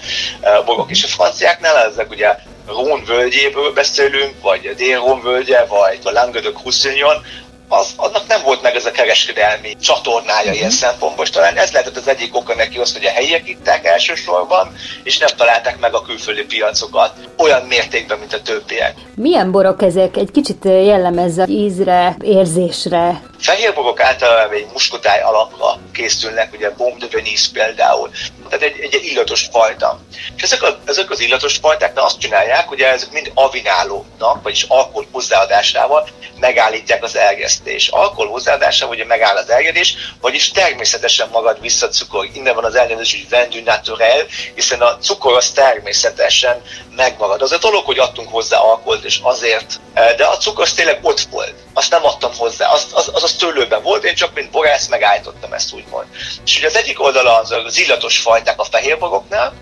borok. 0.65 0.89
És 0.89 1.03
a 1.03 1.07
franciáknál 1.07 1.77
ezek 1.77 2.09
ugye 2.09 2.35
Rón 2.67 3.03
völgyéből 3.05 3.73
beszélünk, 3.73 4.41
vagy 4.41 4.75
Dél-Rón 4.75 5.21
völgye, 5.21 5.65
vagy 5.65 5.99
a 6.03 6.11
Languedoc-Roussillon, 6.11 7.25
az, 7.73 7.93
annak 7.95 8.27
nem 8.27 8.41
volt 8.43 8.61
meg 8.61 8.75
ez 8.75 8.85
a 8.85 8.91
kereskedelmi 8.91 9.75
csatornája 9.81 10.51
ilyen 10.51 10.65
mhm. 10.65 10.75
szempontból, 10.75 11.25
és 11.25 11.29
talán 11.29 11.57
ez 11.57 11.71
lehetett 11.71 11.97
az 11.97 12.07
egyik 12.07 12.35
oka 12.35 12.55
neki 12.55 12.77
az, 12.77 12.93
hogy 12.93 13.05
a 13.05 13.09
helyiek 13.09 13.47
itták 13.47 13.85
elsősorban, 13.85 14.75
és 15.03 15.17
nem 15.17 15.29
találták 15.37 15.79
meg 15.79 15.93
a 15.93 16.01
külföldi 16.01 16.45
piacokat 16.45 17.13
olyan 17.37 17.61
mértékben, 17.61 18.19
mint 18.19 18.33
a 18.33 18.41
többiek. 18.41 18.93
Milyen 19.15 19.51
borok 19.51 19.81
ezek? 19.81 20.17
Egy 20.17 20.31
kicsit 20.31 20.65
jellemezze 20.65 21.45
ízre, 21.47 22.17
érzésre. 22.21 23.21
Fehérborok 23.43 23.99
általában 23.99 24.55
egy 24.55 24.67
muskotály 24.71 25.21
alapra 25.21 25.79
készülnek, 25.93 26.53
ugye 26.53 26.69
Bomb 26.69 26.99
de 26.99 27.07
Venice 27.11 27.49
például, 27.53 28.09
tehát 28.49 28.65
egy, 28.65 28.93
egy 28.93 29.03
illatos 29.03 29.47
fajta. 29.51 29.99
És 30.35 30.43
ezek, 30.43 30.63
a, 30.63 30.79
ezek 30.85 31.09
az 31.09 31.19
illatos 31.19 31.57
fajták 31.57 31.91
azt 31.95 32.19
csinálják, 32.19 32.67
hogy 32.67 32.81
ezek 32.81 33.11
mind 33.11 33.31
avinálónak, 33.33 34.43
vagyis 34.43 34.63
alkohol 34.67 35.07
hozzáadásával 35.11 36.09
megállítják 36.39 37.03
az 37.03 37.15
elgesztés. 37.15 37.87
Alkohol 37.87 38.27
hozzáadásával 38.27 38.95
ugye 38.95 39.05
megáll 39.05 39.35
az 39.35 39.49
elgedés, 39.49 39.95
vagyis 40.21 40.51
természetesen 40.51 41.29
magad 41.31 41.61
visszacukor. 41.61 42.27
Innen 42.33 42.55
van 42.55 42.65
az 42.65 42.75
elnevezés, 42.75 43.13
hogy 43.13 43.29
vendu 43.29 43.63
naturel, 43.63 44.25
hiszen 44.55 44.81
a 44.81 44.97
cukor 44.97 45.35
az 45.35 45.51
természetesen 45.51 46.61
megmarad. 46.95 47.41
Az 47.41 47.51
a 47.51 47.57
dolog, 47.57 47.85
hogy 47.85 47.99
adtunk 47.99 48.29
hozzá 48.29 48.57
alkoholt, 48.57 49.03
és 49.03 49.19
azért, 49.21 49.79
de 49.93 50.25
a 50.25 50.37
cukor 50.37 50.63
az 50.63 50.73
tényleg 50.73 50.99
ott 51.01 51.21
volt. 51.21 51.53
Azt 51.73 51.89
nem 51.89 52.05
adtam 52.05 52.31
hozzá, 52.37 52.71
az, 52.71 52.87
az, 52.93 53.09
az, 53.13 53.23
az 53.23 53.33
tőlőben 53.33 53.83
volt, 53.83 54.03
én 54.03 54.15
csak 54.15 54.33
mint 54.33 54.51
borász 54.51 54.87
megállítottam 54.87 55.53
ezt 55.53 55.73
úgymond. 55.73 56.05
És 56.45 56.57
ugye 56.57 56.67
az 56.67 56.75
egyik 56.75 57.01
oldala 57.01 57.37
az 57.37 57.51
az 57.51 57.77
illatos 57.77 58.17
fajták 58.17 58.59
a 58.59 58.63
fehérboroknál, 58.63 59.53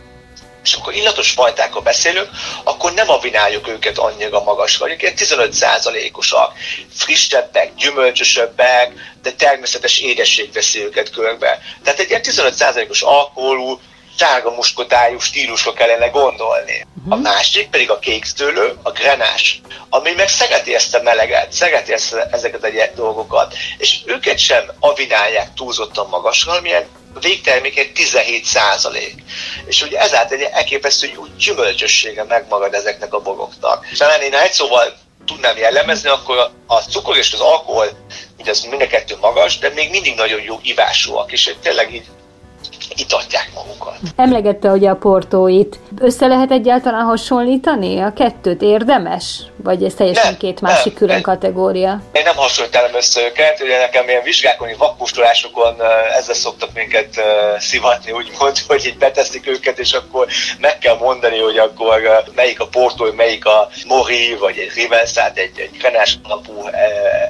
és 0.63 0.73
akkor 0.73 0.93
illatos 0.93 1.31
fajtákkal 1.31 1.81
beszélünk, 1.81 2.29
akkor 2.63 2.93
nem 2.93 3.09
avináljuk 3.09 3.67
őket 3.67 3.97
annyira 3.97 4.43
magasra, 4.43 4.87
ilyen 4.87 5.13
15%-osak, 5.17 6.53
frissebbek, 6.93 7.75
gyümölcsösebbek, 7.75 8.93
de 9.21 9.31
természetes 9.31 9.99
édesség 9.99 10.53
veszi 10.53 10.83
őket 10.83 11.09
körbe. 11.09 11.59
Tehát 11.83 11.99
egy 11.99 12.09
ilyen 12.09 12.21
15%-os 12.23 13.01
alkoholú, 13.01 13.79
sárga 14.17 14.51
muskotájú 14.51 15.19
stílusra 15.19 15.73
kellene 15.73 16.07
gondolni. 16.07 16.85
A 17.09 17.15
másik 17.15 17.69
pedig 17.69 17.89
a 17.89 17.99
kékszőlő, 17.99 18.77
a 18.83 18.91
grenás, 18.91 19.61
ami 19.89 20.11
meg 20.11 20.29
szereti 20.29 20.75
ezt 20.75 20.95
a 20.95 21.01
meleget, 21.01 21.51
szereti 21.51 21.93
ezt, 21.93 22.13
ezeket 22.31 22.63
a 22.63 22.95
dolgokat, 22.95 23.53
és 23.77 23.99
őket 24.05 24.37
sem 24.37 24.63
avinálják 24.79 25.53
túlzottan 25.53 26.07
magasra, 26.09 26.51
amilyen 26.51 26.87
végtermékek 27.19 27.91
17 27.91 28.45
százalék. 28.45 29.23
És 29.65 29.81
ugye 29.81 29.99
ezáltal 29.99 30.37
egy 30.37 30.49
elképesztő 30.51 31.15
úgy 31.15 31.35
gyümölcsössége 31.35 32.23
megmarad 32.23 32.73
ezeknek 32.73 33.13
a 33.13 33.21
boroknak. 33.21 33.85
Talán 33.97 34.21
én 34.21 34.33
egy 34.33 34.51
szóval 34.51 34.93
tudnám 35.25 35.57
jellemezni, 35.57 36.09
akkor 36.09 36.51
a 36.67 36.75
cukor 36.79 37.17
és 37.17 37.33
az 37.33 37.39
alkohol, 37.39 37.87
ugye 38.39 38.51
az 38.51 38.63
mind 38.63 38.81
a 38.81 38.87
kettő 38.87 39.17
magas, 39.21 39.57
de 39.57 39.69
még 39.69 39.89
mindig 39.89 40.15
nagyon 40.15 40.41
jó 40.41 40.59
ivásúak, 40.63 41.31
és 41.31 41.55
tényleg 41.61 41.93
így 41.93 42.05
itatják 42.95 43.51
magukat. 43.53 43.97
Emlegette 44.15 44.69
hogy 44.69 44.85
a 44.85 44.95
portóit. 44.95 45.79
Össze 45.99 46.27
lehet 46.27 46.51
egyáltalán 46.51 47.05
hasonlítani? 47.05 47.99
A 47.99 48.13
kettőt 48.13 48.61
érdemes? 48.61 49.39
Vagy 49.63 49.83
ez 49.83 49.93
teljesen 49.93 50.25
nem, 50.25 50.37
két 50.37 50.61
másik 50.61 50.85
nem, 50.85 50.93
külön 50.93 51.13
nem. 51.13 51.21
kategória? 51.21 52.01
Én 52.11 52.23
nem 52.23 52.35
hasonlítanám 52.35 52.95
össze 52.95 53.21
őket, 53.21 53.61
ugye 53.61 53.79
nekem 53.79 54.07
ilyen 54.07 54.23
vizsgákon, 54.23 54.69
vakkustolásokon 54.77 55.75
ezzel 56.17 56.35
szoktak 56.35 56.73
minket 56.73 57.21
szivatni, 57.57 58.11
úgymond, 58.11 58.57
hogy 58.67 58.85
így 58.85 58.97
beteszik 58.97 59.47
őket, 59.47 59.79
és 59.79 59.93
akkor 59.93 60.27
meg 60.59 60.77
kell 60.77 60.97
mondani, 60.97 61.39
hogy 61.39 61.57
akkor 61.57 62.01
melyik 62.35 62.59
a 62.59 62.67
portó, 62.67 63.11
melyik 63.15 63.45
a 63.45 63.69
mori, 63.87 64.35
vagy 64.39 64.57
egy 64.57 64.71
rivens, 64.75 65.11
tehát 65.11 65.37
egy, 65.37 65.59
egy 65.59 65.77
grenás 65.77 66.17
alapú 66.23 66.69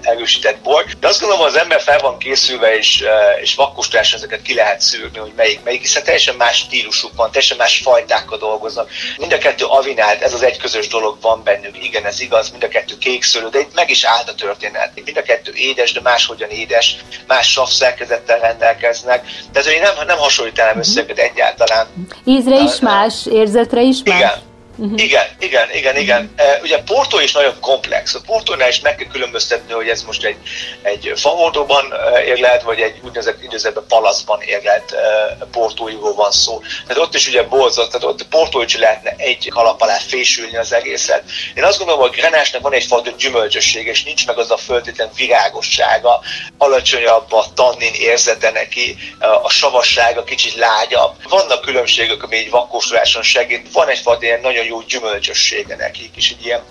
erősített 0.01 0.58
bor. 0.58 0.86
De 1.00 1.08
azt 1.08 1.20
gondolom, 1.20 1.46
az 1.46 1.58
ember 1.58 1.82
fel 1.82 2.00
van 2.00 2.18
készülve, 2.18 2.77
és, 2.77 3.03
és 3.41 3.56
vakkustolás 3.56 4.13
ezeket 4.13 4.41
ki 4.41 4.53
lehet 4.53 4.82
szűrni, 4.82 5.18
hogy 5.18 5.34
melyik, 5.36 5.50
melyik, 5.63 5.81
hiszen 5.81 6.03
teljesen 6.03 6.36
más 6.36 6.58
stílusuk 6.58 7.15
van, 7.15 7.31
teljesen 7.31 7.58
más 7.58 7.81
fajtákkal 7.84 8.38
dolgoznak. 8.38 8.89
Mind 9.17 9.34
a 9.34 9.38
kettő 9.38 9.65
avinált, 9.65 10.22
ez 10.22 10.34
az 10.34 10.43
egy 10.43 10.58
közös 10.58 10.88
dolog 10.88 11.17
van 11.22 11.43
bennük, 11.43 11.84
igen, 11.84 12.05
ez 12.05 12.20
igaz, 12.20 12.50
mind 12.50 12.63
a 12.63 12.67
kettő 12.67 12.98
kékszőlő, 12.98 13.50
de 13.50 13.60
itt 13.60 13.75
meg 13.75 13.89
is 13.89 14.03
állt 14.03 14.29
a 14.29 14.36
történet. 14.36 14.91
Mind 15.05 15.17
a 15.17 15.22
kettő 15.22 15.51
édes, 15.55 15.91
de 15.91 16.01
máshogyan 16.01 16.50
édes, 16.50 16.96
más 17.27 17.51
savszerkezettel 17.51 18.39
rendelkeznek. 18.39 19.25
Tehát 19.53 19.70
én 19.70 19.81
nem, 19.81 20.05
nem 20.05 20.17
hasonlítanám 20.17 20.77
össze 20.77 21.01
őket 21.01 21.17
egyáltalán. 21.17 21.88
Ízre 22.25 22.60
is 22.60 22.79
más, 22.79 23.25
érzetre 23.25 23.81
is 23.81 23.98
más? 24.05 24.17
Igen, 24.17 24.50
Uh-huh. 24.82 25.02
Igen, 25.02 25.26
igen, 25.40 25.68
igen, 25.74 25.98
igen. 25.98 26.34
Uh, 26.38 26.64
ugye 26.64 26.78
Porto 26.84 27.20
is 27.20 27.32
nagyon 27.32 27.60
komplex. 27.60 28.14
A 28.16 28.20
Portónál 28.26 28.70
is 28.70 28.80
meg 28.80 28.96
kell 28.96 29.08
különböztetni, 29.08 29.74
hogy 29.74 29.90
ez 29.90 30.04
most 30.04 30.24
egy, 30.24 30.38
egy 30.82 31.12
fahordóban 31.16 31.94
érlelt, 32.26 32.62
vagy 32.62 32.80
egy 32.80 33.00
úgynevezett 33.04 33.44
időzetben 33.44 33.84
palaszban 33.88 34.42
érlelt 34.42 34.92
uh, 34.92 35.48
portóiról 35.52 36.14
van 36.14 36.32
szó. 36.32 36.62
Tehát 36.88 37.04
ott 37.04 37.16
is 37.16 37.28
ugye 37.28 37.44
bolzott, 37.44 37.92
tehát 37.92 38.08
ott 38.08 38.28
Portó 38.28 38.62
is 38.62 38.78
lehetne 38.78 39.14
egy 39.18 39.50
kalap 39.50 39.82
alá 39.82 39.98
fésülni 40.08 40.58
az 40.58 40.74
egészet. 40.74 41.24
Én 41.56 41.64
azt 41.64 41.78
gondolom, 41.78 42.02
hogy 42.02 42.12
Grenásnak 42.12 42.62
van 42.62 42.74
egyfajta 42.74 43.12
gyümölcsösség, 43.18 43.88
és 43.88 44.04
nincs 44.04 44.28
meg 44.28 44.38
az 44.38 44.52
a 44.52 44.58
föltétlen 44.58 45.10
virágossága, 45.16 46.22
alacsonyabb 46.58 47.32
a 47.32 47.46
tannin 47.54 47.94
érzete 47.94 48.52
neki, 48.52 48.98
a 49.44 49.50
savassága 49.50 50.24
kicsit 50.24 50.56
lágyabb. 50.56 51.16
Vannak 51.30 51.62
különbségek, 51.62 52.24
ami 52.24 52.38
egy 52.38 52.50
vakkósoláson 52.50 53.24
segít. 53.24 53.72
Van 53.72 53.90
egyfajta 53.90 54.26
ilyen 54.26 54.42
nagyon 54.42 54.66
jó 54.72 54.82
gyümölcsössége 54.82 55.75
nekik, 55.75 56.16
és 56.16 56.32
egy 56.32 56.46
ilyen 56.46 56.63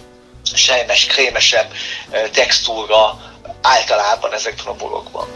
sejmes, 0.55 1.07
krémesebb 1.07 1.73
textúra 2.33 3.33
általában 3.63 4.33
ezekben 4.33 4.67
a 4.67 4.75
borokban. 4.75 5.29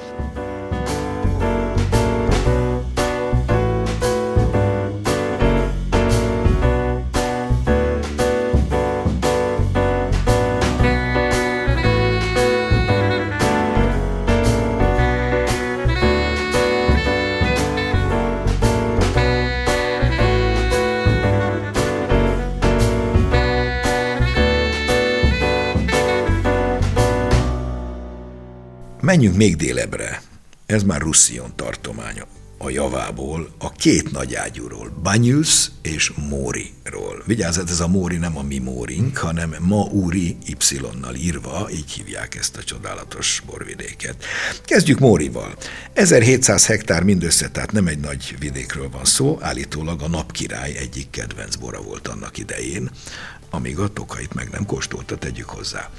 Menjünk 29.25 29.43
még 29.45 29.57
délebre. 29.57 30.23
Ez 30.67 30.83
már 30.83 31.01
Russzion 31.01 31.53
tartománya. 31.57 32.27
A 32.59 32.71
javából, 32.71 33.55
a 33.59 33.73
két 33.73 34.13
nagy 34.13 34.35
ágyúról, 34.35 34.91
Banyusz 35.03 35.71
és 35.83 36.13
Móriról. 36.29 37.23
Vigyázzat, 37.27 37.71
ez 37.71 37.81
a 37.81 37.89
Móri 37.89 38.17
nem 38.17 38.39
a 38.39 38.43
mi 38.43 38.59
Mórink, 38.59 39.17
hanem 39.17 39.55
Mauri 39.59 40.37
Y-nal 40.47 41.15
írva, 41.15 41.69
így 41.73 41.91
hívják 41.91 42.35
ezt 42.35 42.57
a 42.57 42.63
csodálatos 42.63 43.43
borvidéket. 43.47 44.25
Kezdjük 44.65 44.99
Mórival. 44.99 45.55
1700 45.93 46.67
hektár 46.67 47.03
mindössze, 47.03 47.49
tehát 47.49 47.73
nem 47.73 47.87
egy 47.87 48.01
nagy 48.01 48.37
vidékről 48.39 48.91
van 48.91 49.05
szó, 49.05 49.39
állítólag 49.41 50.03
a 50.03 50.09
napkirály 50.09 50.77
egyik 50.77 51.11
kedvenc 51.11 51.57
bora 51.57 51.83
volt 51.83 52.09
annak 52.09 52.39
idején, 52.39 52.91
amíg 53.51 53.79
a 53.79 53.93
tokait 53.93 54.35
meg 54.35 54.49
nem 54.51 54.67
kóstolta, 54.67 55.17
tegyük 55.17 55.49
hozzá. 55.49 55.91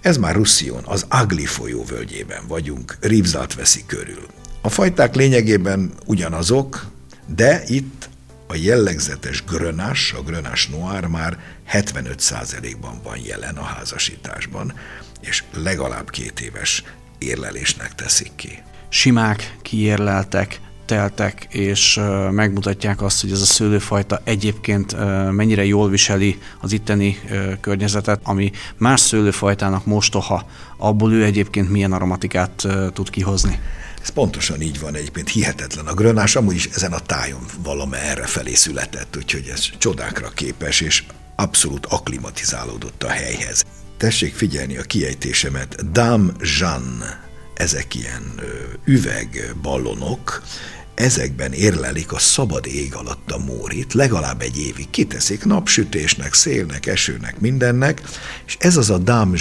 Ez 0.00 0.16
már 0.16 0.34
Russzion, 0.34 0.82
az 0.84 1.06
Agli 1.08 1.46
folyó 1.46 1.84
völgyében 1.84 2.46
vagyunk, 2.46 2.96
Rivzalt 3.00 3.54
veszi 3.54 3.84
körül. 3.86 4.26
A 4.60 4.68
fajták 4.68 5.14
lényegében 5.14 5.92
ugyanazok, 6.06 6.86
de 7.26 7.62
itt 7.66 8.08
a 8.46 8.54
jellegzetes 8.54 9.44
grönás, 9.44 10.12
a 10.12 10.22
grönás 10.22 10.68
noir 10.68 11.04
már 11.04 11.38
75%-ban 11.72 13.00
van 13.02 13.18
jelen 13.24 13.56
a 13.56 13.62
házasításban, 13.62 14.72
és 15.20 15.44
legalább 15.52 16.10
két 16.10 16.40
éves 16.40 16.82
érlelésnek 17.18 17.94
teszik 17.94 18.32
ki. 18.36 18.62
Simák, 18.88 19.56
kiérleltek, 19.62 20.60
teltek, 20.88 21.46
és 21.50 22.00
megmutatják 22.30 23.02
azt, 23.02 23.20
hogy 23.20 23.30
ez 23.30 23.40
a 23.40 23.44
szőlőfajta 23.44 24.20
egyébként 24.24 24.96
mennyire 25.30 25.64
jól 25.64 25.88
viseli 25.88 26.38
az 26.60 26.72
itteni 26.72 27.20
környezetet, 27.60 28.20
ami 28.22 28.50
más 28.76 29.00
szőlőfajtának 29.00 29.86
mostoha, 29.86 30.46
abból 30.76 31.12
ő 31.12 31.24
egyébként 31.24 31.70
milyen 31.70 31.92
aromatikát 31.92 32.66
tud 32.92 33.10
kihozni. 33.10 33.60
Ez 34.02 34.08
pontosan 34.08 34.60
így 34.60 34.80
van 34.80 34.94
egyébként, 34.94 35.28
hihetetlen. 35.28 35.86
A 35.86 35.94
grönás 35.94 36.36
amúgy 36.36 36.54
is 36.54 36.68
ezen 36.74 36.92
a 36.92 36.98
tájon 36.98 37.40
erre 37.92 38.26
felé 38.26 38.54
született, 38.54 39.16
úgyhogy 39.16 39.50
ez 39.52 39.64
csodákra 39.78 40.28
képes, 40.28 40.80
és 40.80 41.04
abszolút 41.36 41.86
aklimatizálódott 41.86 43.02
a 43.02 43.08
helyhez. 43.08 43.64
Tessék 43.96 44.34
figyelni 44.34 44.76
a 44.76 44.82
kiejtésemet. 44.82 45.92
Dame 45.92 46.32
Jeanne, 46.58 47.26
ezek 47.54 47.94
ilyen 47.94 48.34
üvegballonok, 48.84 50.42
ezekben 50.98 51.52
érlelik 51.52 52.12
a 52.12 52.18
szabad 52.18 52.66
ég 52.66 52.94
alatt 52.94 53.30
a 53.30 53.38
mórit, 53.38 53.92
legalább 53.92 54.40
egy 54.40 54.58
évig 54.58 54.90
kiteszik 54.90 55.44
napsütésnek, 55.44 56.34
szélnek, 56.34 56.86
esőnek, 56.86 57.40
mindennek, 57.40 58.02
és 58.46 58.56
ez 58.60 58.76
az 58.76 58.90
a 58.90 58.98
Dame 58.98 59.38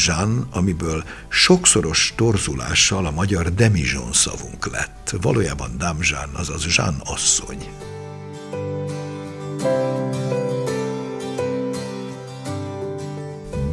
amiből 0.52 1.04
sokszoros 1.30 2.14
torzulással 2.16 3.06
a 3.06 3.12
magyar 3.12 3.54
Demijon 3.54 4.14
szavunk 4.14 4.72
lett. 4.72 5.16
Valójában 5.22 5.78
Dame 5.78 6.06
Jeanne, 6.10 6.38
azaz 6.38 6.66
Jeanne 6.76 7.02
asszony. 7.04 7.68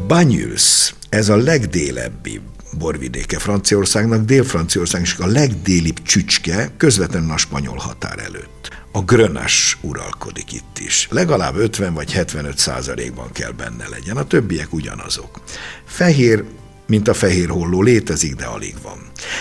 Banyuls, 0.06 0.94
ez 1.08 1.28
a 1.28 1.36
legdélebbi 1.36 2.40
borvidéke 2.78 3.38
Franciaországnak, 3.38 4.24
Dél-Franciaország 4.24 5.02
is 5.02 5.16
a 5.18 5.26
legdélibb 5.26 6.02
csücske, 6.02 6.70
közvetlenül 6.76 7.30
a 7.30 7.36
spanyol 7.36 7.76
határ 7.76 8.18
előtt. 8.18 8.70
A 8.92 9.02
grönás 9.02 9.78
uralkodik 9.80 10.52
itt 10.52 10.78
is. 10.78 11.08
Legalább 11.10 11.56
50 11.56 11.94
vagy 11.94 12.12
75 12.12 12.58
százalékban 12.58 13.32
kell 13.32 13.50
benne 13.50 13.88
legyen, 13.88 14.16
a 14.16 14.24
többiek 14.24 14.72
ugyanazok. 14.72 15.40
Fehér, 15.84 16.44
mint 16.86 17.08
a 17.08 17.14
fehér 17.14 17.48
holló 17.48 17.82
létezik, 17.82 18.34
de 18.34 18.44
alig 18.44 18.74
van. 18.82 18.98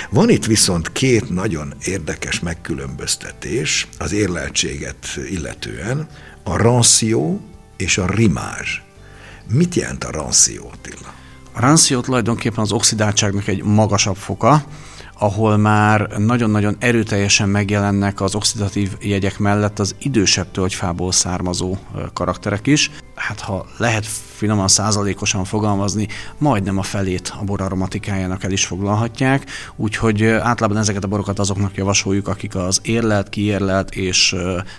Van 0.09 0.29
itt 0.29 0.45
viszont 0.45 0.91
két 0.91 1.29
nagyon 1.29 1.73
érdekes 1.85 2.39
megkülönböztetés 2.39 3.87
az 3.97 4.11
érleltséget 4.11 5.07
illetően, 5.29 6.07
a 6.43 6.57
ranció 6.57 7.41
és 7.77 7.97
a 7.97 8.07
rimázs. 8.07 8.81
Mit 9.49 9.75
jelent 9.75 10.03
a 10.03 10.11
ranció, 10.11 10.71
Attila? 10.73 11.13
A 11.55 11.59
rancio 11.59 12.01
tulajdonképpen 12.01 12.59
az 12.59 12.71
oxidáltságnak 12.71 13.47
egy 13.47 13.63
magasabb 13.63 14.15
foka, 14.15 14.63
ahol 15.19 15.57
már 15.57 16.07
nagyon-nagyon 16.17 16.75
erőteljesen 16.79 17.49
megjelennek 17.49 18.21
az 18.21 18.35
oxidatív 18.35 18.91
jegyek 19.01 19.39
mellett 19.39 19.79
az 19.79 19.95
idősebb 19.99 20.51
tölgyfából 20.51 21.11
származó 21.11 21.77
karakterek 22.13 22.67
is. 22.67 22.91
Hát 23.15 23.39
ha 23.39 23.65
lehet 23.77 24.05
finoman 24.35 24.67
százalékosan 24.67 25.45
fogalmazni, 25.45 26.07
majdnem 26.37 26.77
a 26.77 26.83
felét 26.83 27.33
a 27.39 27.43
bor 27.43 27.61
aromatikájának 27.61 28.43
el 28.43 28.51
is 28.51 28.65
foglalhatják, 28.65 29.45
úgyhogy 29.75 30.23
általában 30.23 30.77
ezeket 30.77 31.03
a 31.03 31.07
borokat 31.07 31.39
azoknak 31.39 31.75
javasoljuk, 31.75 32.27
akik 32.27 32.55
az 32.55 32.79
érlelt, 32.81 33.29
kiérlelt 33.29 33.95
és 33.95 34.35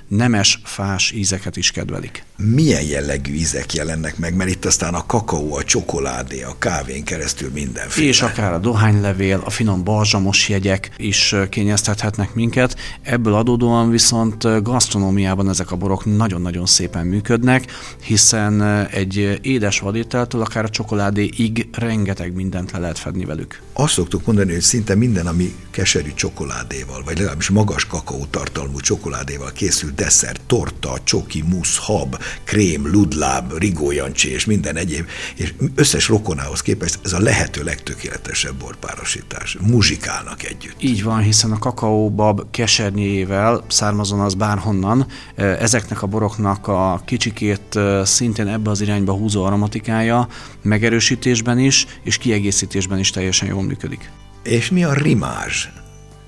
nemes, 0.08 0.60
fás 0.64 1.12
ízeket 1.12 1.56
is 1.56 1.70
kedvelik. 1.70 2.24
Milyen 2.36 2.82
jellegű 2.82 3.32
ízek 3.32 3.72
jelennek 3.72 4.18
meg, 4.18 4.34
mert 4.36 4.50
itt 4.50 4.64
aztán 4.64 4.94
a 4.94 5.06
kakaó, 5.06 5.56
a 5.56 5.64
csokoládé, 5.64 6.42
a 6.42 6.54
kávén 6.58 7.04
keresztül 7.04 7.50
mindenféle. 7.52 8.06
És 8.06 8.22
akár 8.22 8.52
a 8.52 8.58
dohánylevél, 8.58 9.42
a 9.44 9.50
finom 9.50 9.84
balzsamos 9.84 10.48
jegyek 10.48 10.90
is 10.96 11.34
kényeztethetnek 11.50 12.34
minket. 12.34 12.76
Ebből 13.02 13.34
adódóan 13.34 13.90
viszont 13.90 14.62
gasztronómiában 14.62 15.48
ezek 15.48 15.70
a 15.70 15.76
borok 15.76 16.16
nagyon-nagyon 16.16 16.66
szépen 16.66 17.06
működnek, 17.06 17.72
hisz 18.02 18.23
egészen 18.32 18.86
egy 18.86 19.38
édes 19.42 19.78
vadételtől, 19.78 20.40
akár 20.40 20.64
a 20.64 20.68
csokoládéig 20.68 21.68
rengeteg 21.72 22.34
mindent 22.34 22.70
le 22.70 22.78
lehet 22.78 22.98
fedni 22.98 23.24
velük. 23.24 23.62
Azt 23.72 23.92
szoktuk 23.92 24.26
mondani, 24.26 24.52
hogy 24.52 24.60
szinte 24.60 24.94
minden, 24.94 25.26
ami 25.26 25.54
keserű 25.70 26.12
csokoládéval, 26.14 27.02
vagy 27.04 27.16
legalábbis 27.16 27.48
magas 27.48 27.86
kakaótartalmú 27.86 28.80
csokoládéval 28.80 29.52
készült 29.52 29.94
desszert, 29.94 30.40
torta, 30.46 30.98
csoki, 31.04 31.44
musz, 31.48 31.78
hab, 31.78 32.16
krém, 32.44 32.90
ludláb, 32.92 33.58
rigójancsi 33.58 34.32
és 34.32 34.44
minden 34.44 34.76
egyéb, 34.76 35.06
és 35.34 35.54
összes 35.74 36.08
rokonához 36.08 36.60
képest 36.60 36.98
ez 37.04 37.12
a 37.12 37.20
lehető 37.20 37.62
legtökéletesebb 37.62 38.54
borpárosítás. 38.54 39.56
Muzsikálnak 39.60 40.42
együtt. 40.42 40.82
Így 40.82 41.02
van, 41.02 41.20
hiszen 41.20 41.52
a 41.52 41.58
kakaóbab 41.58 42.50
kesernyéjével 42.50 43.64
származon 43.68 44.20
az 44.20 44.34
bárhonnan, 44.34 45.06
ezeknek 45.34 46.02
a 46.02 46.06
boroknak 46.06 46.68
a 46.68 47.02
kicsikét 47.04 47.78
szintén 48.14 48.46
ebbe 48.46 48.70
az 48.70 48.80
irányba 48.80 49.12
húzó 49.12 49.44
aromatikája 49.44 50.28
megerősítésben 50.62 51.58
is, 51.58 51.86
és 52.02 52.18
kiegészítésben 52.18 52.98
is 52.98 53.10
teljesen 53.10 53.48
jól 53.48 53.62
működik. 53.62 54.10
És 54.42 54.70
mi 54.70 54.84
a 54.84 54.92
rimázs? 54.92 55.68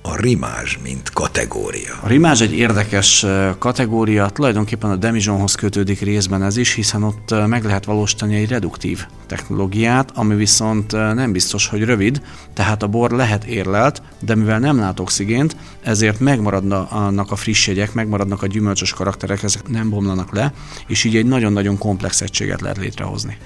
A 0.09 0.17
rimázs, 0.17 0.77
mint 0.83 1.11
kategória. 1.13 1.95
A 2.03 2.09
rimázs 2.09 2.41
egy 2.41 2.53
érdekes 2.53 3.27
kategória, 3.59 4.29
tulajdonképpen 4.29 4.91
a 4.91 4.97
Demijonhoz 4.97 5.55
kötődik 5.55 6.01
részben 6.01 6.43
ez 6.43 6.57
is, 6.57 6.75
hiszen 6.75 7.03
ott 7.03 7.35
meg 7.47 7.65
lehet 7.65 7.85
valósítani 7.85 8.35
egy 8.35 8.49
reduktív 8.49 9.07
technológiát, 9.27 10.11
ami 10.15 10.35
viszont 10.35 10.93
nem 10.93 11.33
biztos, 11.33 11.67
hogy 11.67 11.85
rövid, 11.85 12.23
tehát 12.55 12.83
a 12.83 12.87
bor 12.87 13.11
lehet 13.11 13.45
érlelt, 13.45 14.03
de 14.21 14.35
mivel 14.35 14.59
nem 14.59 14.79
lát 14.79 15.01
oxigént, 15.01 15.57
ezért 15.83 16.21
megmaradnak 16.21 17.31
a 17.31 17.37
friss 17.37 17.67
jegyek, 17.67 17.93
megmaradnak 17.93 18.43
a 18.43 18.47
gyümölcsös 18.47 18.93
karakterek, 18.93 19.43
ezek 19.43 19.69
nem 19.69 19.91
bomlanak 19.91 20.35
le, 20.35 20.53
és 20.87 21.05
így 21.05 21.17
egy 21.17 21.27
nagyon-nagyon 21.27 21.79
komplex 21.79 22.21
egységet 22.21 22.61
lehet 22.61 22.79
létrehozni. 22.79 23.37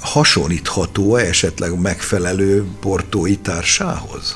Hasonlítható 0.00 1.16
esetleg 1.16 1.80
megfelelő 1.80 2.64
portói 2.80 3.36
társához? 3.36 4.34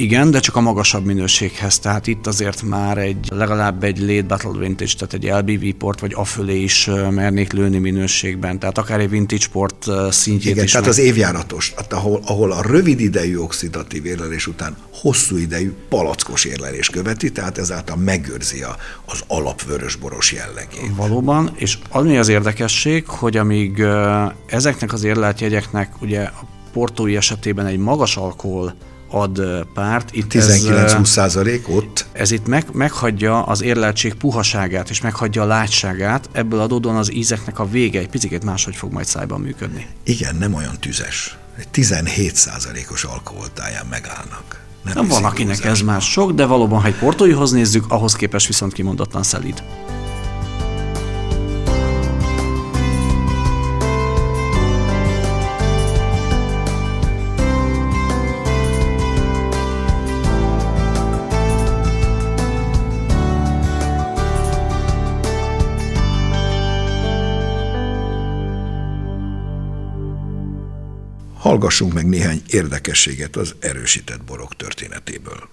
Igen, 0.00 0.30
de 0.30 0.40
csak 0.40 0.56
a 0.56 0.60
magasabb 0.60 1.04
minőséghez, 1.04 1.78
tehát 1.78 2.06
itt 2.06 2.26
azért 2.26 2.62
már 2.62 2.98
egy 2.98 3.28
legalább 3.30 3.84
egy 3.84 3.98
late 3.98 4.22
battle 4.22 4.58
vintage, 4.58 4.92
tehát 4.98 5.14
egy 5.14 5.48
LBV 5.48 5.76
port 5.78 6.00
vagy 6.00 6.12
afölé 6.14 6.62
is 6.62 6.90
mernék 7.10 7.52
lőni 7.52 7.78
minőségben, 7.78 8.58
tehát 8.58 8.78
akár 8.78 9.00
egy 9.00 9.10
vintage 9.10 9.46
port 9.52 9.86
szintjét 10.10 10.52
Igen, 10.52 10.64
is. 10.64 10.70
tehát 10.70 10.86
meg... 10.86 10.96
az 10.98 11.04
évjáratos, 11.04 11.74
ahol, 11.88 12.20
ahol 12.26 12.52
a 12.52 12.62
rövid 12.62 13.00
idejű 13.00 13.36
oxidatív 13.36 14.06
érlelés 14.06 14.46
után 14.46 14.76
hosszú 14.92 15.36
idejű 15.36 15.72
palackos 15.88 16.44
érlelés 16.44 16.90
követi, 16.90 17.32
tehát 17.32 17.58
ezáltal 17.58 17.96
megőrzi 17.96 18.62
a, 18.62 18.76
az 19.04 19.22
alapvörösboros 19.26 20.32
jellegét. 20.32 20.96
Valóban, 20.96 21.50
és 21.54 21.78
ami 21.90 22.18
az 22.18 22.28
érdekesség, 22.28 23.06
hogy 23.06 23.36
amíg 23.36 23.84
ezeknek 24.46 24.92
az 24.92 25.04
érlelt 25.04 25.40
jegyeknek 25.40 25.92
ugye 26.00 26.22
a 26.22 26.46
portói 26.72 27.16
esetében 27.16 27.66
egy 27.66 27.78
magas 27.78 28.16
alkohol 28.16 28.74
ad 29.10 29.66
párt. 29.74 30.08
Itt 30.12 30.32
19-20 30.34 31.04
százalék 31.04 31.68
ott. 31.68 32.06
Ez 32.12 32.30
itt 32.30 32.46
meg, 32.46 32.66
meghagyja 32.72 33.42
az 33.42 33.62
érleltség 33.62 34.14
puhaságát, 34.14 34.90
és 34.90 35.00
meghagyja 35.00 35.42
a 35.42 35.46
látságát, 35.46 36.28
ebből 36.32 36.60
adódóan 36.60 36.96
az 36.96 37.12
ízeknek 37.12 37.58
a 37.58 37.68
vége 37.68 37.98
egy 37.98 38.08
picit 38.08 38.44
máshogy 38.44 38.76
fog 38.76 38.92
majd 38.92 39.06
szájban 39.06 39.40
működni. 39.40 39.86
Igen, 40.04 40.36
nem 40.36 40.54
olyan 40.54 40.78
tüzes. 40.80 41.36
Egy 41.58 41.68
17 41.68 42.34
százalékos 42.34 43.04
alkoholtáján 43.04 43.86
megállnak. 43.90 44.66
Nem, 44.84 44.94
nem 44.94 45.08
van, 45.08 45.24
akinek 45.24 45.64
ez 45.64 45.80
már 45.80 46.00
sok, 46.00 46.32
de 46.32 46.46
valóban, 46.46 46.80
ha 46.80 46.86
egy 46.86 46.98
portóihoz 46.98 47.50
nézzük, 47.50 47.84
ahhoz 47.88 48.14
képest 48.14 48.46
viszont 48.46 48.72
kimondottan 48.72 49.22
szelíd. 49.22 49.62
Hallgassunk 71.48 71.92
meg 71.92 72.08
néhány 72.08 72.42
érdekességet 72.46 73.36
az 73.36 73.54
erősített 73.60 74.24
borok 74.24 74.56
történetéből. 74.56 75.48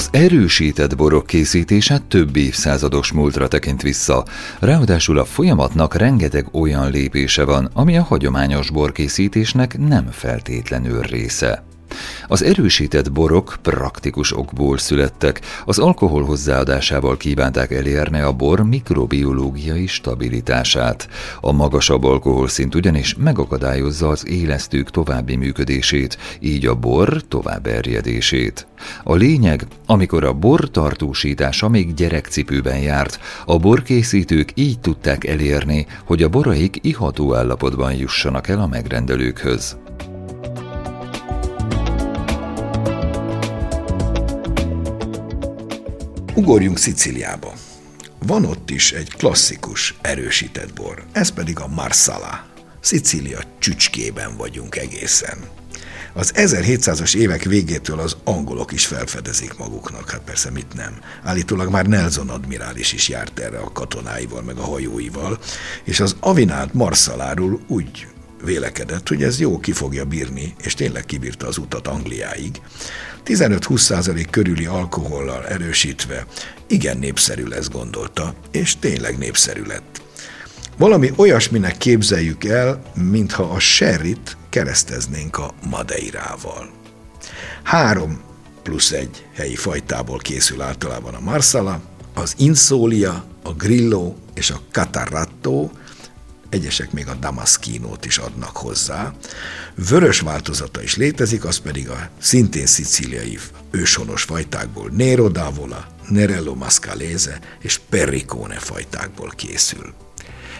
Az 0.00 0.08
erősített 0.12 0.96
borok 0.96 1.26
készítése 1.26 1.98
több 2.08 2.36
évszázados 2.36 3.12
múltra 3.12 3.48
tekint 3.48 3.82
vissza, 3.82 4.24
ráadásul 4.60 5.18
a 5.18 5.24
folyamatnak 5.24 5.94
rengeteg 5.94 6.46
olyan 6.52 6.90
lépése 6.90 7.44
van, 7.44 7.70
ami 7.72 7.96
a 7.96 8.02
hagyományos 8.02 8.70
borkészítésnek 8.70 9.78
nem 9.78 10.06
feltétlenül 10.10 11.02
része. 11.02 11.64
Az 12.26 12.42
erősített 12.42 13.12
borok 13.12 13.56
praktikus 13.62 14.36
okból 14.36 14.78
születtek, 14.78 15.40
az 15.64 15.78
alkohol 15.78 16.24
hozzáadásával 16.24 17.16
kívánták 17.16 17.72
elérni 17.72 18.20
a 18.20 18.32
bor 18.32 18.64
mikrobiológiai 18.64 19.86
stabilitását. 19.86 21.08
A 21.40 21.52
magasabb 21.52 22.04
alkoholszint 22.04 22.74
ugyanis 22.74 23.14
megakadályozza 23.14 24.08
az 24.08 24.28
élesztők 24.28 24.90
további 24.90 25.36
működését, 25.36 26.18
így 26.40 26.66
a 26.66 26.74
bor 26.74 27.22
tovább 27.28 27.66
erjedését. 27.66 28.66
A 29.04 29.14
lényeg, 29.14 29.66
amikor 29.86 30.24
a 30.24 30.32
bor 30.32 30.70
tartósítása 30.70 31.68
még 31.68 31.94
gyerekcipőben 31.94 32.78
járt, 32.78 33.20
a 33.46 33.58
borkészítők 33.58 34.50
így 34.54 34.80
tudták 34.80 35.26
elérni, 35.26 35.86
hogy 36.04 36.22
a 36.22 36.28
boraik 36.28 36.78
iható 36.82 37.34
állapotban 37.34 37.94
jussanak 37.94 38.48
el 38.48 38.60
a 38.60 38.66
megrendelőkhöz. 38.66 39.76
Ugorjunk 46.40 46.78
Sziciliába. 46.78 47.52
Van 48.18 48.44
ott 48.44 48.70
is 48.70 48.92
egy 48.92 49.12
klasszikus, 49.12 49.94
erősített 50.00 50.72
bor, 50.72 51.04
ez 51.12 51.28
pedig 51.28 51.58
a 51.58 51.66
Marsala. 51.66 52.46
Szicília 52.80 53.38
csücskében 53.58 54.36
vagyunk 54.36 54.76
egészen. 54.76 55.38
Az 56.12 56.32
1700-as 56.36 57.14
évek 57.14 57.42
végétől 57.42 57.98
az 57.98 58.16
angolok 58.24 58.72
is 58.72 58.86
felfedezik 58.86 59.56
maguknak, 59.58 60.10
hát 60.10 60.20
persze 60.20 60.50
mit 60.50 60.74
nem. 60.74 60.98
Állítólag 61.22 61.70
már 61.70 61.86
Nelson 61.86 62.28
admirális 62.28 62.92
is 62.92 63.08
járt 63.08 63.38
erre 63.38 63.58
a 63.58 63.72
katonáival, 63.72 64.42
meg 64.42 64.56
a 64.56 64.64
hajóival, 64.64 65.38
és 65.84 66.00
az 66.00 66.16
Avinánt 66.20 66.74
Marszaláról 66.74 67.60
úgy 67.66 68.06
vélekedett, 68.44 69.08
hogy 69.08 69.22
ez 69.22 69.40
jó 69.40 69.58
ki 69.60 69.72
fogja 69.72 70.04
bírni, 70.04 70.54
és 70.62 70.74
tényleg 70.74 71.04
kibírta 71.04 71.46
az 71.46 71.58
utat 71.58 71.86
Angliáig. 71.86 72.60
15-20% 73.24 74.26
körüli 74.30 74.66
alkohollal 74.66 75.46
erősítve 75.46 76.26
igen 76.66 76.98
népszerű 76.98 77.46
lesz 77.46 77.68
gondolta, 77.68 78.34
és 78.50 78.78
tényleg 78.78 79.18
népszerű 79.18 79.62
lett. 79.62 80.02
Valami 80.76 81.10
olyasminek 81.16 81.76
képzeljük 81.76 82.44
el, 82.44 82.82
mintha 82.94 83.42
a 83.42 83.58
sherrit 83.58 84.36
kereszteznénk 84.48 85.38
a 85.38 85.54
madeirával. 85.68 86.70
Három 87.62 88.20
plusz 88.62 88.90
egy 88.90 89.26
helyi 89.34 89.56
fajtából 89.56 90.18
készül 90.18 90.62
általában 90.62 91.14
a 91.14 91.20
marsala, 91.20 91.80
az 92.14 92.34
insolia, 92.38 93.24
a 93.42 93.52
grillo 93.52 94.14
és 94.34 94.50
a 94.50 94.60
catarratto, 94.70 95.70
egyesek 96.50 96.92
még 96.92 97.08
a 97.08 97.14
damaskínót 97.14 98.04
is 98.04 98.18
adnak 98.18 98.56
hozzá. 98.56 99.14
Vörös 99.74 100.20
változata 100.20 100.82
is 100.82 100.96
létezik, 100.96 101.44
az 101.44 101.58
pedig 101.58 101.88
a 101.88 102.10
szintén 102.18 102.66
szicíliai 102.66 103.38
őshonos 103.70 104.22
fajtákból 104.22 104.90
Nero 104.90 105.28
d'Avola, 105.32 105.84
Nerello 106.08 106.54
Mascalese 106.54 107.38
és 107.58 107.80
Perricone 107.88 108.58
fajtákból 108.58 109.32
készül. 109.36 109.94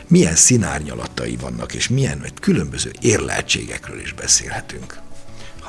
Milyen 0.07 0.37
színárnyalatai 0.37 1.37
vannak, 1.37 1.75
és 1.75 1.89
milyen 1.89 2.25
különböző 2.41 2.91
érleltségekről 3.01 4.01
is 4.01 4.13
beszélhetünk. 4.13 5.01